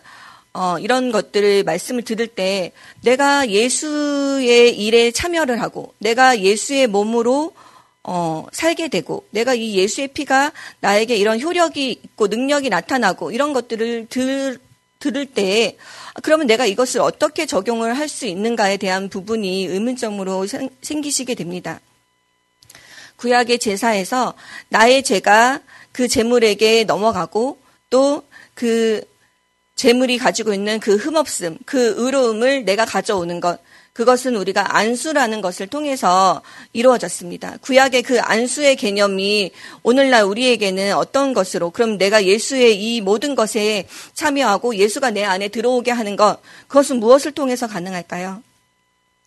어, 0.56 0.78
이런 0.78 1.12
것들을 1.12 1.64
말씀을 1.64 2.00
들을 2.00 2.26
때 2.26 2.72
내가 3.02 3.50
예수의 3.50 4.74
일에 4.78 5.10
참여를 5.10 5.60
하고 5.60 5.92
내가 5.98 6.40
예수의 6.40 6.86
몸으로 6.86 7.52
어, 8.02 8.46
살게 8.52 8.88
되고 8.88 9.26
내가 9.32 9.52
이 9.52 9.76
예수의 9.76 10.08
피가 10.08 10.52
나에게 10.80 11.14
이런 11.16 11.42
효력이 11.42 11.90
있고 11.90 12.28
능력이 12.28 12.70
나타나고 12.70 13.32
이런 13.32 13.52
것들을 13.52 14.06
들, 14.08 14.58
들을 14.98 15.26
때 15.26 15.76
그러면 16.22 16.46
내가 16.46 16.64
이것을 16.64 17.02
어떻게 17.02 17.44
적용을 17.44 17.98
할 17.98 18.08
수 18.08 18.24
있는가에 18.24 18.78
대한 18.78 19.10
부분이 19.10 19.66
의문점으로 19.66 20.46
생기시게 20.80 21.34
됩니다. 21.34 21.80
구약의 23.16 23.58
제사에서 23.58 24.32
나의 24.70 25.02
죄가 25.02 25.60
그 25.92 26.08
재물에게 26.08 26.84
넘어가고 26.84 27.58
또그 27.90 29.15
재물이 29.76 30.18
가지고 30.18 30.54
있는 30.54 30.80
그 30.80 30.96
흠없음, 30.96 31.58
그 31.66 31.94
의로움을 31.98 32.64
내가 32.64 32.84
가져오는 32.84 33.40
것, 33.40 33.60
그것은 33.92 34.36
우리가 34.36 34.76
안수라는 34.76 35.40
것을 35.40 35.68
통해서 35.68 36.42
이루어졌습니다. 36.74 37.56
구약의 37.62 38.02
그 38.02 38.20
안수의 38.20 38.76
개념이 38.76 39.52
오늘날 39.82 40.24
우리에게는 40.24 40.94
어떤 40.94 41.32
것으로, 41.32 41.70
그럼 41.70 41.96
내가 41.96 42.24
예수의 42.24 42.76
이 42.78 43.00
모든 43.00 43.34
것에 43.34 43.86
참여하고 44.12 44.76
예수가 44.76 45.12
내 45.12 45.24
안에 45.24 45.48
들어오게 45.48 45.92
하는 45.92 46.16
것, 46.16 46.40
그것은 46.68 46.98
무엇을 46.98 47.32
통해서 47.32 47.66
가능할까요? 47.66 48.42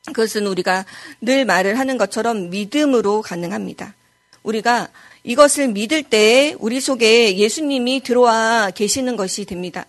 그것은 0.06 0.46
우리가 0.48 0.86
늘 1.22 1.46
말을 1.46 1.78
하는 1.78 1.98
것처럼 1.98 2.50
믿음으로 2.50 3.22
가능합니다. 3.22 3.96
우리가 4.44 4.90
이것을 5.24 5.70
믿을 5.70 6.04
때 6.04 6.56
우리 6.60 6.80
속에 6.80 7.38
예수님이 7.38 8.02
들어와 8.02 8.72
계시는 8.72 9.16
것이 9.16 9.46
됩니다. 9.46 9.86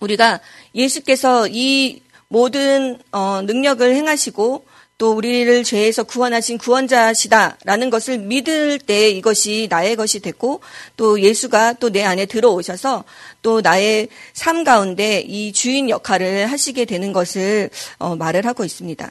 우리가 0.00 0.40
예수께서 0.74 1.48
이 1.48 2.02
모든 2.28 2.98
어, 3.12 3.42
능력을 3.42 3.94
행하시고 3.94 4.64
또 4.98 5.12
우리를 5.12 5.62
죄에서 5.62 6.04
구원하신 6.04 6.56
구원자시다라는 6.56 7.90
것을 7.90 8.18
믿을 8.18 8.78
때 8.78 9.10
이것이 9.10 9.68
나의 9.68 9.94
것이 9.94 10.20
됐고 10.20 10.62
또 10.96 11.20
예수가 11.20 11.74
또 11.74 11.90
내 11.90 12.02
안에 12.02 12.24
들어오셔서 12.26 13.04
또 13.42 13.60
나의 13.60 14.08
삶 14.32 14.64
가운데 14.64 15.20
이 15.20 15.52
주인 15.52 15.90
역할을 15.90 16.46
하시게 16.46 16.86
되는 16.86 17.12
것을 17.12 17.70
어, 17.98 18.16
말을 18.16 18.46
하고 18.46 18.64
있습니다. 18.64 19.10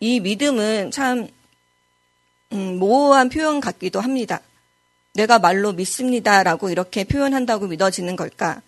이 0.00 0.20
믿음은 0.20 0.90
참 0.90 1.28
음, 2.52 2.78
모호한 2.78 3.28
표현 3.28 3.60
같기도 3.60 4.00
합니다. 4.00 4.40
내가 5.14 5.38
말로 5.38 5.72
믿습니다라고 5.72 6.70
이렇게 6.70 7.04
표현한다고 7.04 7.66
믿어지는 7.66 8.16
걸까? 8.16 8.62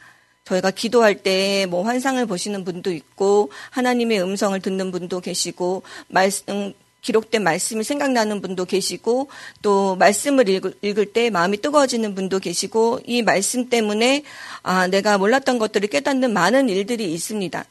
저희가 0.44 0.70
기도할 0.70 1.22
때 1.22 1.42
뭐 1.68 1.82
환상을 1.84 2.24
보시는 2.26 2.64
분도 2.64 2.92
있고 2.92 3.50
하나님의 3.70 4.22
음성을 4.22 4.58
듣는 4.60 4.90
분도 4.90 5.20
계시고 5.20 5.82
말씀 6.08 6.72
기록된 7.00 7.42
말씀이 7.42 7.82
생각나는 7.82 8.40
분도 8.40 8.64
계시고 8.64 9.28
또 9.60 9.96
말씀을 9.96 10.48
읽을, 10.48 10.74
읽을, 10.82 11.12
때 11.12 11.30
마음이 11.30 11.60
뜨거워지는 11.60 12.14
분도 12.14 12.38
계시고 12.38 13.00
이 13.06 13.22
말씀 13.22 13.68
때문에 13.68 14.22
아 14.62 14.86
내가 14.86 15.18
몰랐던 15.18 15.58
것들을 15.58 15.88
깨닫는 15.88 16.32
많은 16.32 16.68
일들이 16.68 17.12
있습니다. 17.12 17.64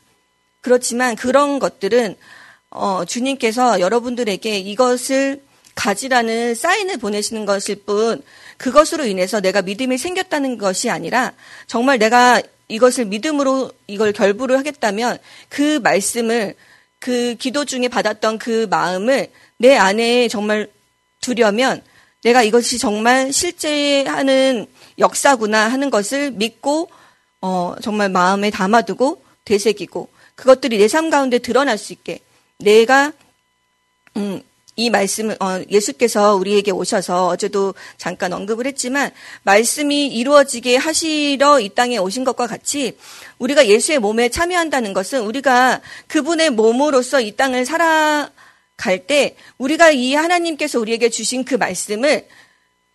그렇지만 0.60 1.16
그런 1.16 1.60
것들은 1.60 2.16
어, 2.72 3.06
주님께서 3.06 3.80
여러분들에게 3.80 4.60
이것을 4.60 5.42
가지라는 5.76 6.56
사인을 6.56 6.98
보내시는 6.98 7.46
것일 7.46 7.84
뿐 7.86 8.22
그것으로 8.58 9.06
인해서 9.06 9.40
내가 9.40 9.62
믿음이 9.62 9.98
생겼다는 9.98 10.58
것이 10.58 10.90
아니라 10.90 11.34
정말 11.68 12.00
내가 12.00 12.42
이것을 12.72 13.06
믿음으로 13.06 13.72
이걸 13.88 14.14
결부를 14.14 14.58
하겠다면 14.58 15.18
그 15.50 15.80
말씀을 15.80 16.56
그 17.00 17.36
기도 17.36 17.66
중에 17.66 17.88
받았던 17.88 18.38
그 18.38 18.68
마음을 18.70 19.30
내 19.58 19.76
안에 19.76 20.28
정말 20.28 20.70
두려면 21.20 21.82
내가 22.24 22.44
이것이 22.44 22.78
정말 22.78 23.34
실제 23.34 24.04
하는 24.06 24.68
역사구나 25.00 25.68
하는 25.70 25.90
것을 25.90 26.32
믿고 26.32 26.90
어 27.42 27.76
정말 27.82 28.10
마음에 28.10 28.50
담아두고 28.50 29.24
되새기고 29.46 30.10
그것들이 30.36 30.78
내 30.78 30.88
삶 30.88 31.10
가운데 31.10 31.40
드러날 31.40 31.78
수 31.78 31.94
있게 31.94 32.20
내가 32.60 33.12
음, 34.18 34.42
이 34.76 34.90
말씀을 34.90 35.36
어, 35.42 35.62
예수께서 35.70 36.36
우리에게 36.36 36.72
오셔서 36.72 37.28
어제도 37.28 37.74
잠깐 37.98 38.32
언급을 38.34 38.66
했지만 38.68 39.12
말씀이 39.44 40.08
이루어지게 40.08 40.78
하시러 40.78 41.60
이 41.60 41.70
땅에 41.70 41.98
오신 41.98 42.24
것과 42.24 42.48
같이 42.48 42.98
우리가 43.38 43.68
예수의 43.68 44.00
몸에 44.00 44.30
참여한다는 44.30 44.94
것은 44.94 45.22
우리가 45.22 45.82
그분의 46.08 46.52
몸으로서 46.52 47.20
이 47.22 47.36
땅을 47.36 47.66
살아갈 47.66 49.08
때 49.08 49.36
우리가 49.58 49.92
이 49.92 50.16
하나님께서 50.16 50.80
우리에게 50.80 51.10
주신 51.10 51.44
그 51.44 51.56
말씀을 51.56 52.28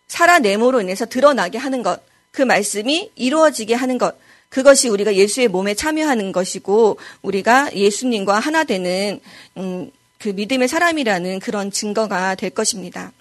살아내므로 0.08 0.80
인해서 0.80 1.04
드러나게 1.04 1.58
하는 1.58 1.82
것, 1.82 2.00
그 2.30 2.42
말씀이 2.42 3.10
이루어지게 3.16 3.74
하는 3.74 3.98
것, 3.98 4.16
그것이 4.48 4.88
우리가 4.88 5.14
예수의 5.14 5.48
몸에 5.48 5.74
참여하는 5.74 6.32
것이고 6.32 6.98
우리가 7.22 7.74
예수님과 7.74 8.38
하나 8.38 8.64
되는 8.64 9.20
음, 9.56 9.90
그 10.26 10.30
믿음의 10.30 10.66
사람이라는 10.66 11.38
그런 11.38 11.70
증거가 11.70 12.34
될 12.34 12.50
것입니다. 12.50 13.12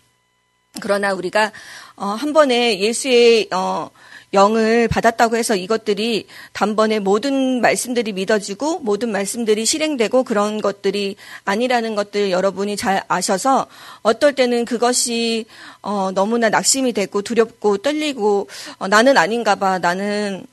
그러나 0.81 1.13
우리가 1.13 1.51
어, 1.95 2.07
한 2.07 2.33
번에 2.33 2.79
예수의 2.79 3.49
어, 3.53 3.91
영을 4.33 4.87
받았다고 4.87 5.37
해서 5.37 5.55
이것들이 5.55 6.25
단번에 6.53 6.97
모든 6.97 7.61
말씀들이 7.61 8.11
믿어지고 8.11 8.79
모든 8.79 9.11
말씀들이 9.11 9.67
실행되고 9.67 10.23
그런 10.23 10.61
것들이 10.61 11.15
아니라는 11.43 11.93
것들 11.93 12.31
여러분이 12.31 12.75
잘 12.75 13.03
아셔서 13.07 13.67
어떨 14.01 14.33
때는 14.33 14.65
그것이 14.65 15.45
어, 15.83 16.09
너무나 16.11 16.49
낙심이 16.49 16.91
되고 16.91 17.21
두렵고 17.21 17.77
떨리고 17.77 18.49
어, 18.79 18.87
나는 18.87 19.15
아닌가 19.19 19.53
봐 19.53 19.77
나는 19.77 20.47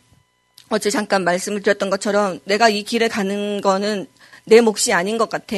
어제 0.68 0.90
잠깐 0.90 1.24
말씀을 1.24 1.62
드렸던 1.62 1.88
것처럼 1.88 2.40
내가 2.44 2.68
이 2.68 2.82
길에 2.82 3.08
가는 3.08 3.62
거는 3.62 4.06
내 4.44 4.60
몫이 4.60 4.92
아닌 4.92 5.18
것 5.18 5.28
같아. 5.28 5.56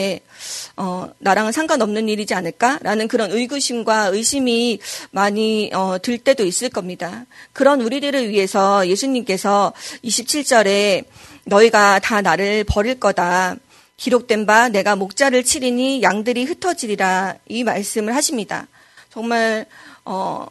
어, 0.77 1.11
나랑은 1.18 1.53
상관없는 1.53 2.09
일이지 2.09 2.35
않을까라는 2.35 3.09
그런 3.09 3.31
의구심과 3.31 4.09
의심이 4.09 4.79
많이 5.11 5.70
어, 5.73 5.99
들 6.03 6.18
때도 6.18 6.44
있을 6.44 6.68
겁니다. 6.68 7.25
그런 7.53 7.81
우리들을 7.81 8.29
위해서 8.29 8.87
예수님께서 8.88 9.73
27절에 10.05 11.05
너희가 11.44 11.99
다 12.01 12.20
나를 12.20 12.64
버릴 12.64 13.01
거다. 13.01 13.57
기록된 13.97 14.44
바 14.44 14.68
내가 14.68 14.97
목자를 14.97 15.44
치리니 15.44 16.03
양들이 16.03 16.44
흩어지리라 16.44 17.37
이 17.49 17.64
말씀을 17.64 18.14
하십니다. 18.14 18.66
정말 19.11 19.66
어, 20.05 20.47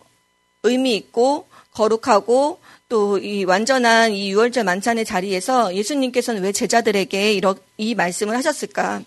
의미 0.64 0.96
있고 0.96 1.48
거룩하고 1.74 2.60
또 2.90 3.18
이 3.18 3.44
완전한 3.44 4.12
이 4.12 4.32
유월절 4.32 4.64
만찬의 4.66 5.06
자리에서 5.06 5.76
예수님께서는 5.76 6.44
왜 6.44 6.52
제자들에게 6.52 7.42
이 7.78 7.96
말씀을 7.96 8.36
하셨을까? 8.36 9.02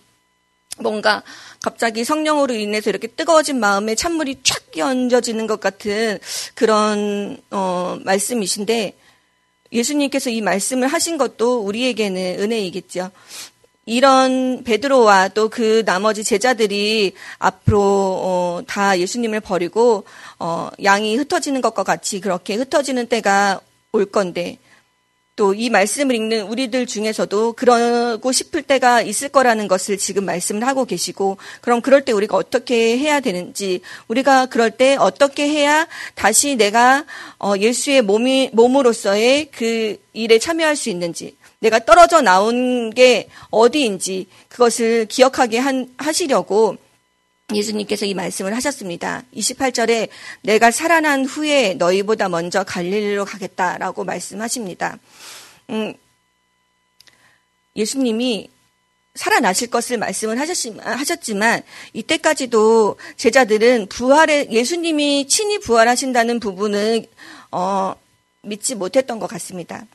뭔가 0.79 1.23
갑자기 1.63 2.05
성령으로 2.05 2.55
인해서 2.55 2.91
이렇게 2.91 3.07
뜨거워진 3.07 3.61
마음에 3.61 3.95
찬물이 3.95 4.41
촥 4.43 4.73
끼얹어지는 4.73 5.47
것 5.47 5.61
같은 5.61 6.19
그런 6.55 7.39
어, 7.51 7.99
말씀이신데 8.05 8.97
예수님께서 9.73 10.31
이 10.31 10.41
말씀을 10.41 10.89
하신 10.89 11.17
것도 11.17 11.61
우리에게는 11.61 12.41
은혜이겠죠. 12.41 13.11
이런 13.89 14.65
베드로와 14.65 15.29
또 15.29 15.49
그 15.49 15.85
나머지 15.85 16.25
제자들이 16.25 17.13
앞으로 17.39 17.81
어, 17.81 18.61
다 18.67 18.99
예수님을 18.99 19.41
버리고 19.41 20.05
어, 20.39 20.71
양이 20.83 21.17
흩어지는 21.17 21.61
것과 21.61 21.83
같이 21.83 22.21
그렇게 22.21 22.55
흩어지는 22.55 23.07
때가 23.07 23.61
올 23.93 24.07
건데 24.07 24.59
또 25.37 25.55
이 25.55 25.69
말씀을 25.69 26.15
읽는 26.15 26.47
우리들 26.49 26.87
중에서도 26.87 27.53
그러고 27.53 28.33
싶을 28.33 28.63
때가 28.63 29.03
있을 29.03 29.29
거라는 29.29 29.69
것을 29.69 29.99
지금 29.99 30.25
말씀을 30.25 30.67
하고 30.67 30.87
계시고 30.87 31.37
그럼 31.61 31.83
그럴 31.83 32.05
때 32.05 32.13
우리가 32.13 32.37
어떻게 32.37 32.97
해야 32.97 33.21
되는지 33.21 33.83
우리가 34.09 34.47
그럴 34.47 34.71
때 34.71 34.97
어떻게 34.99 35.47
해야 35.47 35.87
다시 36.15 36.57
내가 36.57 37.05
어, 37.39 37.53
예수의 37.59 38.03
몸이 38.03 38.51
몸으로서의 38.55 39.51
그 39.51 39.99
일에 40.15 40.39
참여할 40.39 40.75
수 40.75 40.89
있는지 40.89 41.37
내가 41.59 41.85
떨어져 41.85 42.23
나온 42.23 42.91
게 42.91 43.29
어디인지 43.51 44.29
그것을 44.49 45.05
기억하게 45.07 45.59
한, 45.59 45.89
하시려고 45.99 46.79
예수님께서 47.55 48.07
이 48.07 48.15
말씀을 48.15 48.57
하셨습니다. 48.57 49.23
28절에 49.35 50.09
내가 50.43 50.71
살아난 50.71 51.25
후에 51.25 51.75
너희보다 51.75 52.29
먼저 52.29 52.65
갈릴리로 52.65 53.25
가겠다라고 53.25 54.05
말씀하십니다. 54.05 54.99
음, 55.71 55.95
예수님이 57.77 58.51
살아나실 59.15 59.71
것을 59.71 59.97
말씀을 59.99 60.39
하셨지만 60.41 61.63
이때까지도 61.93 62.99
제자들은 63.17 63.87
부활에 63.89 64.49
예수님이 64.51 65.27
친히 65.29 65.59
부활하신다는 65.59 66.41
부분을 66.41 67.07
어, 67.53 67.95
믿지 68.43 68.75
못했던 68.75 69.19
것 69.19 69.27
같습니다. 69.29 69.87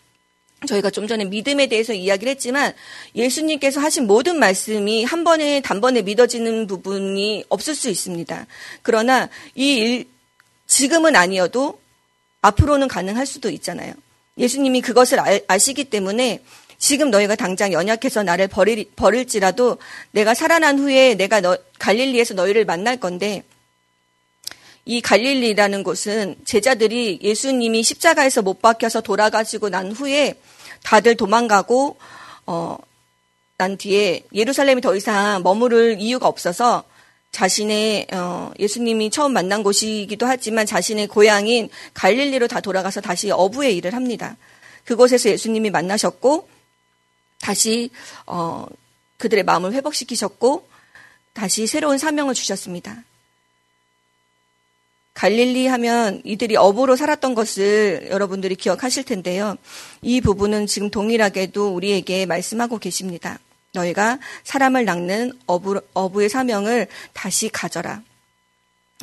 저희가 0.67 0.91
좀 0.91 1.07
전에 1.07 1.25
믿음에 1.25 1.67
대해서 1.67 1.93
이야기를 1.93 2.31
했지만 2.31 2.73
예수님께서 3.15 3.79
하신 3.79 4.05
모든 4.05 4.37
말씀이 4.37 5.03
한 5.03 5.23
번에 5.23 5.59
단번에 5.61 6.03
믿어지는 6.03 6.67
부분이 6.67 7.45
없을 7.49 7.73
수 7.73 7.89
있습니다. 7.89 8.45
그러나 8.83 9.29
이 9.55 9.77
일, 9.77 10.07
지금은 10.67 11.15
아니어도 11.15 11.79
앞으로는 12.41 12.87
가능할 12.87 13.25
수도 13.25 13.49
있잖아요. 13.49 13.93
예수님이 14.37 14.81
그것을 14.81 15.19
알, 15.19 15.41
아시기 15.47 15.85
때문에 15.85 16.41
지금 16.77 17.09
너희가 17.11 17.35
당장 17.35 17.73
연약해서 17.73 18.23
나를 18.23 18.47
버릴, 18.47 18.85
버릴지라도 18.95 19.77
내가 20.11 20.33
살아난 20.33 20.79
후에 20.79 21.15
내가 21.15 21.41
너, 21.41 21.57
갈릴리에서 21.79 22.35
너희를 22.35 22.65
만날 22.65 22.97
건데 22.97 23.43
이 24.85 25.01
갈릴리라는 25.01 25.83
곳은 25.83 26.35
제자들이 26.45 27.19
예수님이 27.21 27.83
십자가에서 27.83 28.41
못 28.41 28.61
박혀서 28.61 29.01
돌아가시고 29.01 29.69
난 29.69 29.91
후에 29.91 30.39
다들 30.83 31.15
도망가고 31.15 31.97
어, 32.47 32.77
난 33.57 33.77
뒤에 33.77 34.23
예루살렘이 34.33 34.81
더 34.81 34.95
이상 34.95 35.43
머무를 35.43 35.97
이유가 35.99 36.27
없어서 36.27 36.83
자신의 37.31 38.07
어, 38.11 38.51
예수님이 38.59 39.09
처음 39.09 39.33
만난 39.33 39.63
곳이기도 39.63 40.25
하지만 40.25 40.65
자신의 40.65 41.07
고향인 41.07 41.69
갈릴리로 41.93 42.47
다 42.47 42.59
돌아가서 42.59 43.01
다시 43.01 43.29
어부의 43.31 43.77
일을 43.77 43.93
합니다. 43.93 44.35
그곳에서 44.85 45.29
예수님이 45.29 45.69
만나셨고 45.69 46.49
다시 47.39 47.91
어, 48.25 48.65
그들의 49.17 49.43
마음을 49.43 49.73
회복시키셨고 49.73 50.67
다시 51.33 51.67
새로운 51.67 51.97
사명을 51.97 52.33
주셨습니다. 52.33 53.03
갈릴리 55.13 55.67
하면 55.67 56.21
이들이 56.23 56.55
어부로 56.55 56.95
살았던 56.95 57.35
것을 57.35 58.07
여러분들이 58.09 58.55
기억하실 58.55 59.03
텐데요. 59.03 59.57
이 60.01 60.21
부분은 60.21 60.67
지금 60.67 60.89
동일하게도 60.89 61.73
우리에게 61.75 62.25
말씀하고 62.25 62.77
계십니다. 62.79 63.37
너희가 63.73 64.19
사람을 64.43 64.85
낚는 64.85 65.33
어부, 65.45 65.81
어부의 65.93 66.29
사명을 66.29 66.87
다시 67.13 67.49
가져라. 67.49 68.01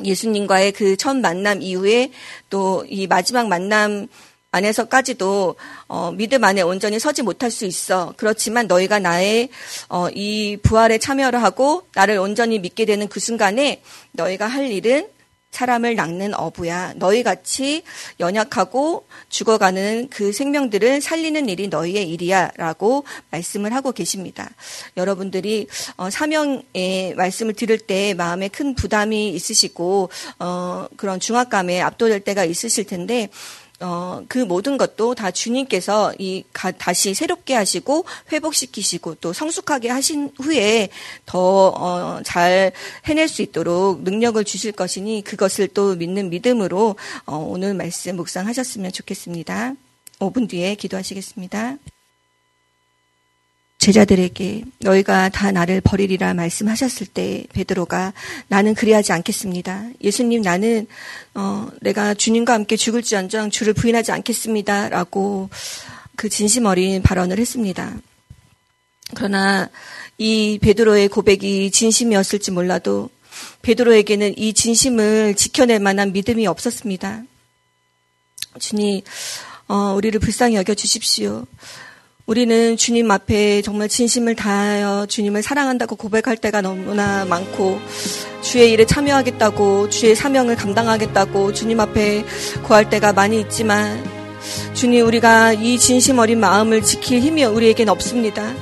예수님과의 0.03 0.71
그 0.71 0.95
첫 0.97 1.15
만남 1.17 1.61
이후에 1.61 2.11
또 2.49 2.85
이 2.87 3.05
마지막 3.07 3.47
만남 3.47 4.07
안에서까지도 4.51 5.55
어, 5.87 6.11
믿음 6.11 6.43
안에 6.43 6.61
온전히 6.61 6.99
서지 6.99 7.21
못할 7.21 7.51
수 7.51 7.65
있어. 7.65 8.13
그렇지만 8.17 8.65
너희가 8.67 8.97
나의 8.99 9.49
어, 9.89 10.09
이 10.09 10.57
부활에 10.63 10.97
참여를 10.97 11.43
하고 11.43 11.83
나를 11.93 12.17
온전히 12.17 12.57
믿게 12.59 12.85
되는 12.85 13.07
그 13.07 13.19
순간에 13.19 13.81
너희가 14.13 14.47
할 14.47 14.71
일은 14.71 15.07
사람을 15.51 15.95
낚는 15.95 16.33
어부야. 16.35 16.93
너희 16.95 17.23
같이 17.23 17.83
연약하고 18.19 19.07
죽어가는 19.29 20.09
그 20.09 20.31
생명들을 20.31 21.01
살리는 21.01 21.49
일이 21.49 21.67
너희의 21.67 22.09
일이야. 22.09 22.51
라고 22.55 23.03
말씀을 23.31 23.73
하고 23.73 23.91
계십니다. 23.91 24.49
여러분들이 24.95 25.67
어, 25.97 26.09
사명의 26.09 27.15
말씀을 27.15 27.53
들을 27.53 27.77
때 27.77 28.13
마음에 28.13 28.47
큰 28.47 28.75
부담이 28.75 29.29
있으시고 29.29 30.09
어, 30.39 30.87
그런 30.97 31.19
중압감에 31.19 31.81
압도될 31.81 32.21
때가 32.21 32.45
있으실 32.45 32.85
텐데 32.85 33.29
어, 33.81 34.23
그 34.27 34.39
모든 34.39 34.77
것도 34.77 35.15
다 35.15 35.31
주님께서 35.31 36.13
이 36.19 36.43
가, 36.51 36.71
다시 36.71 37.13
새롭게 37.13 37.53
하시고 37.53 38.05
회복시키시고 38.31 39.15
또 39.15 39.31
성숙하게 39.33 39.89
하신 39.89 40.31
후에 40.39 40.89
더잘 41.25 42.73
어, 42.73 42.79
해낼 43.07 43.27
수 43.27 43.41
있도록 43.41 44.03
능력을 44.03 44.43
주실 44.43 44.71
것이니 44.71 45.23
그것을 45.23 45.69
또 45.69 45.95
믿는 45.95 46.29
믿음으로 46.29 46.95
어, 47.25 47.35
오늘 47.37 47.73
말씀 47.73 48.15
묵상하셨으면 48.17 48.91
좋겠습니다. 48.91 49.73
5분 50.19 50.49
뒤에 50.49 50.75
기도하시겠습니다. 50.75 51.77
제자들에게 53.89 54.65
너희가 54.81 55.29
다 55.29 55.51
나를 55.51 55.81
버리리라 55.81 56.35
말씀하셨을 56.35 57.07
때 57.07 57.45
베드로가 57.53 58.13
나는 58.47 58.75
그리하지 58.75 59.13
않겠습니다. 59.13 59.89
예수님 60.03 60.43
나는 60.43 60.85
어, 61.33 61.67
내가 61.81 62.13
주님과 62.13 62.53
함께 62.53 62.75
죽을지언정 62.75 63.49
주를 63.49 63.73
부인하지 63.73 64.11
않겠습니다라고 64.11 65.49
그 66.15 66.29
진심 66.29 66.65
어린 66.65 67.01
발언을 67.01 67.39
했습니다. 67.39 67.95
그러나 69.15 69.67
이 70.19 70.59
베드로의 70.61 71.07
고백이 71.07 71.71
진심이었을지 71.71 72.51
몰라도 72.51 73.09
베드로에게는 73.63 74.37
이 74.37 74.53
진심을 74.53 75.33
지켜낼 75.33 75.79
만한 75.79 76.11
믿음이 76.11 76.45
없었습니다. 76.45 77.23
주님, 78.59 79.01
어, 79.67 79.93
우리를 79.95 80.19
불쌍히 80.19 80.55
여겨 80.57 80.75
주십시오. 80.75 81.47
우리는 82.29 82.77
주님 82.77 83.09
앞에 83.09 83.63
정말 83.63 83.89
진심을 83.89 84.35
다하여 84.35 85.07
주님을 85.07 85.41
사랑한다고 85.41 85.95
고백할 85.95 86.37
때가 86.37 86.61
너무나 86.61 87.25
많고 87.25 87.79
주의 88.43 88.71
일에 88.71 88.85
참여하겠다고 88.85 89.89
주의 89.89 90.15
사명을 90.15 90.55
감당하겠다고 90.55 91.53
주님 91.53 91.79
앞에 91.79 92.23
구할 92.61 92.87
때가 92.87 93.13
많이 93.13 93.41
있지만 93.41 94.03
주님 94.75 95.07
우리가 95.07 95.53
이 95.53 95.79
진심 95.79 96.19
어린 96.19 96.39
마음을 96.39 96.83
지킬 96.83 97.19
힘이 97.19 97.45
우리에겐 97.45 97.89
없습니다. 97.89 98.53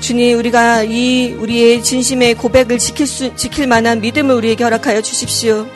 주님 0.00 0.36
우리가 0.36 0.82
이 0.82 1.36
우리의 1.38 1.84
진심의 1.84 2.34
고백을 2.34 2.78
지킬 2.78 3.06
수 3.06 3.32
지킬 3.36 3.68
만한 3.68 4.00
믿음을 4.00 4.34
우리에게 4.34 4.64
허락하여 4.64 5.02
주십시오. 5.02 5.68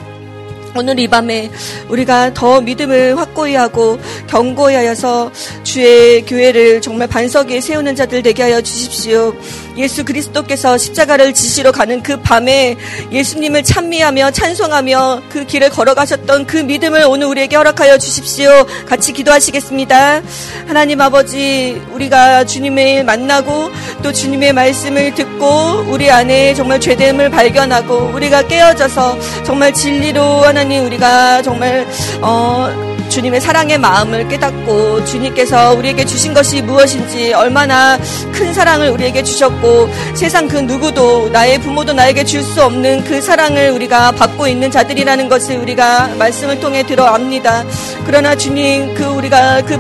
오늘 0.75 0.99
이 0.99 1.07
밤에 1.07 1.51
우리가 1.89 2.33
더 2.35 2.61
믿음을 2.61 3.19
확고히 3.19 3.55
하고 3.55 3.99
견고히 4.27 4.75
하여서 4.75 5.31
주의 5.63 6.23
교회를 6.23 6.81
정말 6.81 7.09
반석에 7.09 7.61
세우는 7.61 7.95
자들 7.95 8.23
되게 8.23 8.43
하여 8.43 8.61
주십시오. 8.61 9.35
예수 9.77 10.05
그리스도께서 10.05 10.79
십자가를 10.79 11.35
지시러 11.35 11.73
가는 11.73 12.03
그 12.03 12.21
밤에 12.21 12.77
예수님을 13.11 13.63
찬미하며 13.63 14.33
찬송하며 14.33 15.23
그 15.31 15.47
길을 15.47 15.71
걸어가셨던 15.71 16.47
그 16.47 16.59
믿음을 16.59 17.05
오늘 17.07 17.27
우리에게 17.27 17.57
허락하여 17.57 17.99
주십시오. 17.99 18.67
같이 18.87 19.13
기도하시겠습니다. 19.13 20.23
하나님 20.67 21.01
아버지, 21.01 21.81
우리가 21.93 22.45
주님을 22.45 23.05
만나고 23.05 23.71
또 24.03 24.13
주님의 24.13 24.53
말씀을 24.53 25.15
듣고 25.15 25.87
우리 25.89 26.11
안에 26.11 26.55
정말 26.55 26.81
죄됨을 26.81 27.31
발견하고 27.31 28.13
우리가 28.15 28.47
깨어져서 28.47 29.19
정말 29.45 29.73
진리로 29.73 30.23
하나님 30.23 30.85
우리가 30.87 31.43
정말 31.43 31.87
어 32.21 32.91
주님의 33.12 33.42
사랑의 33.42 33.77
마음을 33.77 34.27
깨닫고 34.27 35.05
주님께서 35.05 35.75
우리에게 35.75 36.07
주신 36.07 36.33
것이 36.33 36.62
무엇인지 36.62 37.35
얼마나 37.35 37.98
큰 38.33 38.55
사랑을 38.55 38.88
우리에게 38.88 39.22
주셨고 39.22 39.90
세상 40.14 40.48
그 40.48 40.57
누구도 40.57 41.29
나의 41.29 41.59
부모도 41.59 41.92
나에게 41.92 42.25
줄 42.25 42.42
수 42.42 42.64
없는 42.64 43.05
그 43.05 43.20
사랑을 43.20 43.70
우리가 43.70 44.12
받고 44.12 44.48
있는 44.48 44.70
자들이라는 44.70 45.29
것을 45.29 45.59
우리가 45.59 46.09
말씀을 46.18 46.59
통해 46.59 46.83
들어압니다. 46.85 47.64
그러나 48.07 48.35
주님 48.35 48.94
그 48.94 49.05
우리가 49.05 49.62
그 49.62 49.79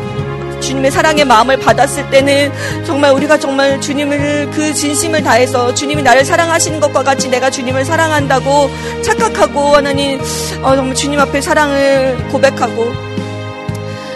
주님의 0.60 0.90
사랑의 0.90 1.24
마음을 1.24 1.56
받았을 1.58 2.08
때는 2.10 2.52
정말 2.84 3.12
우리가 3.12 3.38
정말 3.38 3.80
주님을 3.80 4.50
그 4.52 4.74
진심을 4.74 5.22
다해서 5.22 5.74
주님이 5.74 6.02
나를 6.02 6.24
사랑하시는 6.24 6.78
것과 6.80 7.02
같이 7.02 7.28
내가 7.28 7.50
주님을 7.50 7.84
사랑한다고 7.84 8.70
착각하고 9.02 9.76
하나님 9.76 10.20
어, 10.62 10.76
정말 10.76 10.94
주님 10.94 11.18
앞에 11.18 11.40
사랑을 11.40 12.16
고백하고 12.30 13.11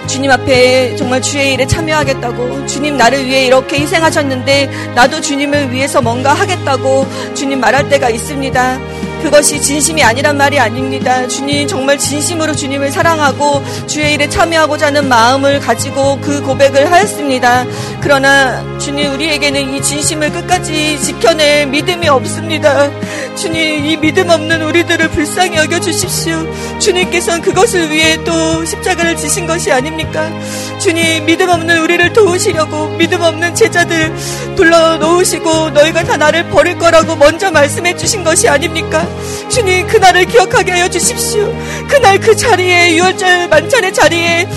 주님 0.07 0.31
앞에 0.31 0.97
정말 0.97 1.21
주의 1.21 1.55
일에 1.55 1.67
참여하겠다고 1.67 2.67
주님 2.67 2.97
나를 2.97 3.27
위해 3.27 3.47
이렇게 3.47 3.81
희생하셨는데 3.81 4.93
나도 4.95 5.21
주님을 5.21 5.73
위해서 5.73 6.01
뭔가 6.01 6.33
하겠다고 6.33 7.07
주님 7.35 7.61
말할 7.61 7.89
때가 7.89 8.11
있습니다. 8.11 9.06
그것이 9.23 9.61
진심이 9.61 10.03
아니란 10.03 10.37
말이 10.37 10.59
아닙니다. 10.59 11.27
주님 11.27 11.67
정말 11.67 11.99
진심으로 11.99 12.55
주님을 12.55 12.91
사랑하고 12.91 13.63
주의 13.87 14.15
일에 14.15 14.29
참여하고자 14.29 14.87
하는 14.87 15.09
마음을 15.09 15.61
가지고 15.61 16.19
그 16.21 16.43
고백을 16.43 16.91
하였습니다. 16.91 17.65
그러나 18.01 18.79
주님 18.79 19.13
우리에게는 19.13 19.75
이 19.75 19.83
진심을 19.83 20.31
끝까지 20.33 21.01
지켜낼 21.01 21.67
믿음이 21.67 22.09
없습니다. 22.09 22.91
주님 23.37 23.85
이 23.85 23.97
믿음 23.97 24.31
없는 24.31 24.63
우리들을 24.63 25.11
불쌍히 25.11 25.57
여겨 25.57 25.81
주십시오. 25.81 26.47
주님께서는 26.79 27.43
그것을 27.43 27.91
위해 27.91 28.23
또 28.25 28.65
십자가를 28.65 29.17
지신 29.17 29.47
것이 29.47 29.71
아닙니까? 29.71 30.31
주님 30.79 31.27
믿음 31.27 31.51
없는 31.51 31.83
우리를 31.83 32.13
도우시려고 32.13 32.89
믿음 32.97 33.21
없는 33.21 33.55
제자들 33.55 34.15
불러 34.57 34.97
놓으시고 34.97 35.71
너희가 35.71 36.05
다 36.05 36.17
나를 36.17 36.49
버릴 36.49 36.79
거라고 36.79 37.17
먼저 37.17 37.51
말씀해 37.51 37.97
주신 37.97 38.25
것이 38.25 38.49
아닙니까? 38.49 39.06
주님 39.49 39.87
그날을 39.87 40.25
기억하게 40.27 40.73
하여 40.73 40.89
주십시오. 40.89 41.53
그날 41.89 42.19
그 42.19 42.35
자리에 42.37 42.97
유월절 42.97 43.49
만찬의 43.49 43.93
자리에 43.93 44.49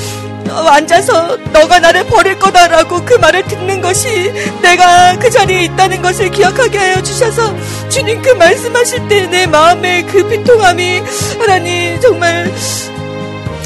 앉아서 0.50 1.38
너가 1.54 1.80
나를 1.80 2.06
버릴 2.08 2.38
거다라고 2.40 3.06
그 3.06 3.14
말을 3.16 3.46
듣는 3.46 3.82
것이 3.82 4.32
내가 4.64 5.16
그 5.20 5.30
자리에 5.30 5.66
있다는 5.66 6.02
것을 6.02 6.32
기억하게 6.32 6.78
하여 6.78 7.04
주셔서 7.04 7.56
주님 7.90 8.22
그 8.22 8.32
말씀하실 8.32 9.08
때 9.08 9.28
내 9.30 9.46
마음의 9.46 10.08
그 10.08 10.28
비통함이 10.28 11.02
하나님 11.38 12.00
정말 12.02 12.52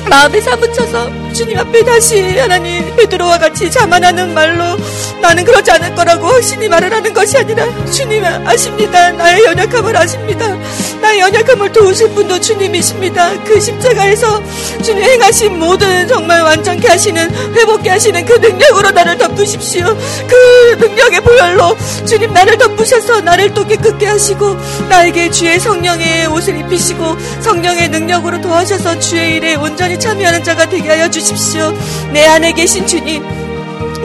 마음에 0.09 0.41
사무쳐서 0.41 1.22
주님 1.33 1.57
앞에 1.57 1.83
다시 1.83 2.37
하나님 2.37 2.95
베드로와 2.95 3.39
같이 3.39 3.69
자만하는 3.71 4.35
말로 4.35 4.77
나는 5.19 5.43
그러지 5.43 5.71
않을 5.71 5.95
거라고 5.95 6.27
확신히 6.27 6.69
말을 6.69 6.93
하는 6.93 7.11
것이 7.11 7.37
아니라 7.37 7.65
주님 7.89 8.23
아십니다. 8.23 9.11
나의 9.13 9.43
연약함을 9.43 9.97
아십니다. 9.97 10.55
나의 11.01 11.19
연약함을 11.21 11.71
도우실 11.71 12.09
분도 12.09 12.39
주님이십니다. 12.39 13.43
그 13.45 13.59
십자가에서 13.59 14.43
주님 14.83 15.03
행하신 15.03 15.57
모든 15.57 16.07
정말 16.07 16.43
완전케 16.43 16.87
하시는 16.87 17.55
회복케 17.55 17.89
하시는 17.89 18.23
그 18.25 18.33
능력으로 18.33 18.91
나를 18.91 19.17
덮으십시오. 19.17 19.85
그 20.27 20.75
능력의 20.79 21.21
보혈로 21.21 21.75
주님 22.05 22.31
나를 22.31 22.59
덮으셔서 22.59 23.21
나를 23.21 23.53
또 23.55 23.65
깨끗게 23.65 24.05
하시고 24.05 24.55
나에게 24.87 25.31
주의 25.31 25.59
성령의 25.59 26.27
옷을 26.27 26.59
입히시고 26.59 27.17
성령의 27.41 27.89
능력으로 27.89 28.39
도와셔서 28.39 28.99
주의 28.99 29.37
일에 29.37 29.55
온전히 29.55 29.99
참여하는 29.99 30.43
자가 30.43 30.69
되게 30.69 30.89
하여 30.89 31.09
주 31.09 31.22
십시오. 31.23 31.73
내 32.11 32.25
안에 32.25 32.51
계신 32.53 32.85
주님 32.85 33.23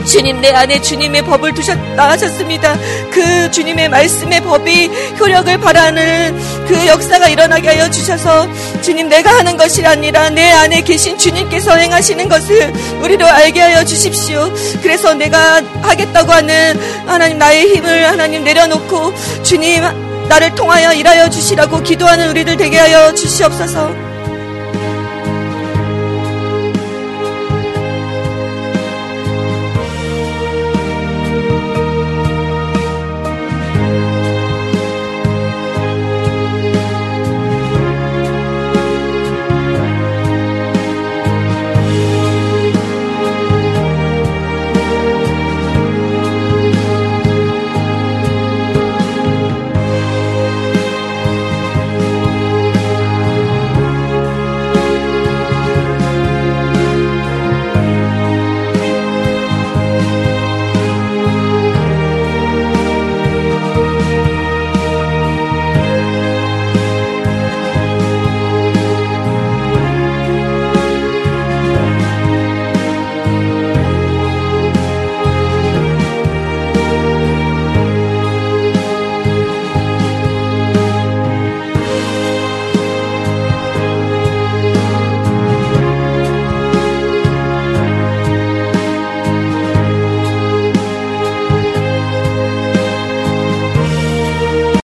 주님 0.04 0.40
내 0.40 0.50
안에 0.50 0.80
주님의 0.80 1.22
법을 1.22 1.52
두셨다 1.52 2.10
하셨습니다. 2.10 2.76
그 3.10 3.50
주님의 3.50 3.88
말씀의 3.90 4.40
법이 4.40 4.90
효력을 5.18 5.58
발하는 5.58 6.38
그 6.66 6.86
역사가 6.86 7.28
일어나게 7.28 7.68
하여 7.68 7.90
주셔서 7.90 8.48
주님 8.80 9.08
내가 9.08 9.30
하는 9.36 9.56
것이 9.56 9.84
아니라 9.84 10.30
내 10.30 10.50
안에 10.50 10.80
계신 10.80 11.18
주님께서 11.18 11.76
행하시는 11.76 12.28
것을 12.28 12.72
우리로 13.02 13.26
알게 13.26 13.60
하여 13.60 13.84
주십시오. 13.84 14.50
그래서 14.82 15.12
내가 15.14 15.62
하겠다고 15.82 16.32
하는 16.32 16.78
하나님 17.06 17.38
나의 17.38 17.74
힘을 17.74 18.08
하나님 18.08 18.44
내려놓고 18.44 19.12
주님 19.42 19.82
나를 20.28 20.54
통하여 20.54 20.92
일하여 20.92 21.28
주시라고 21.28 21.82
기도하는 21.82 22.30
우리들 22.30 22.56
되게 22.56 22.78
하여 22.78 23.12
주시옵소서. 23.14 24.07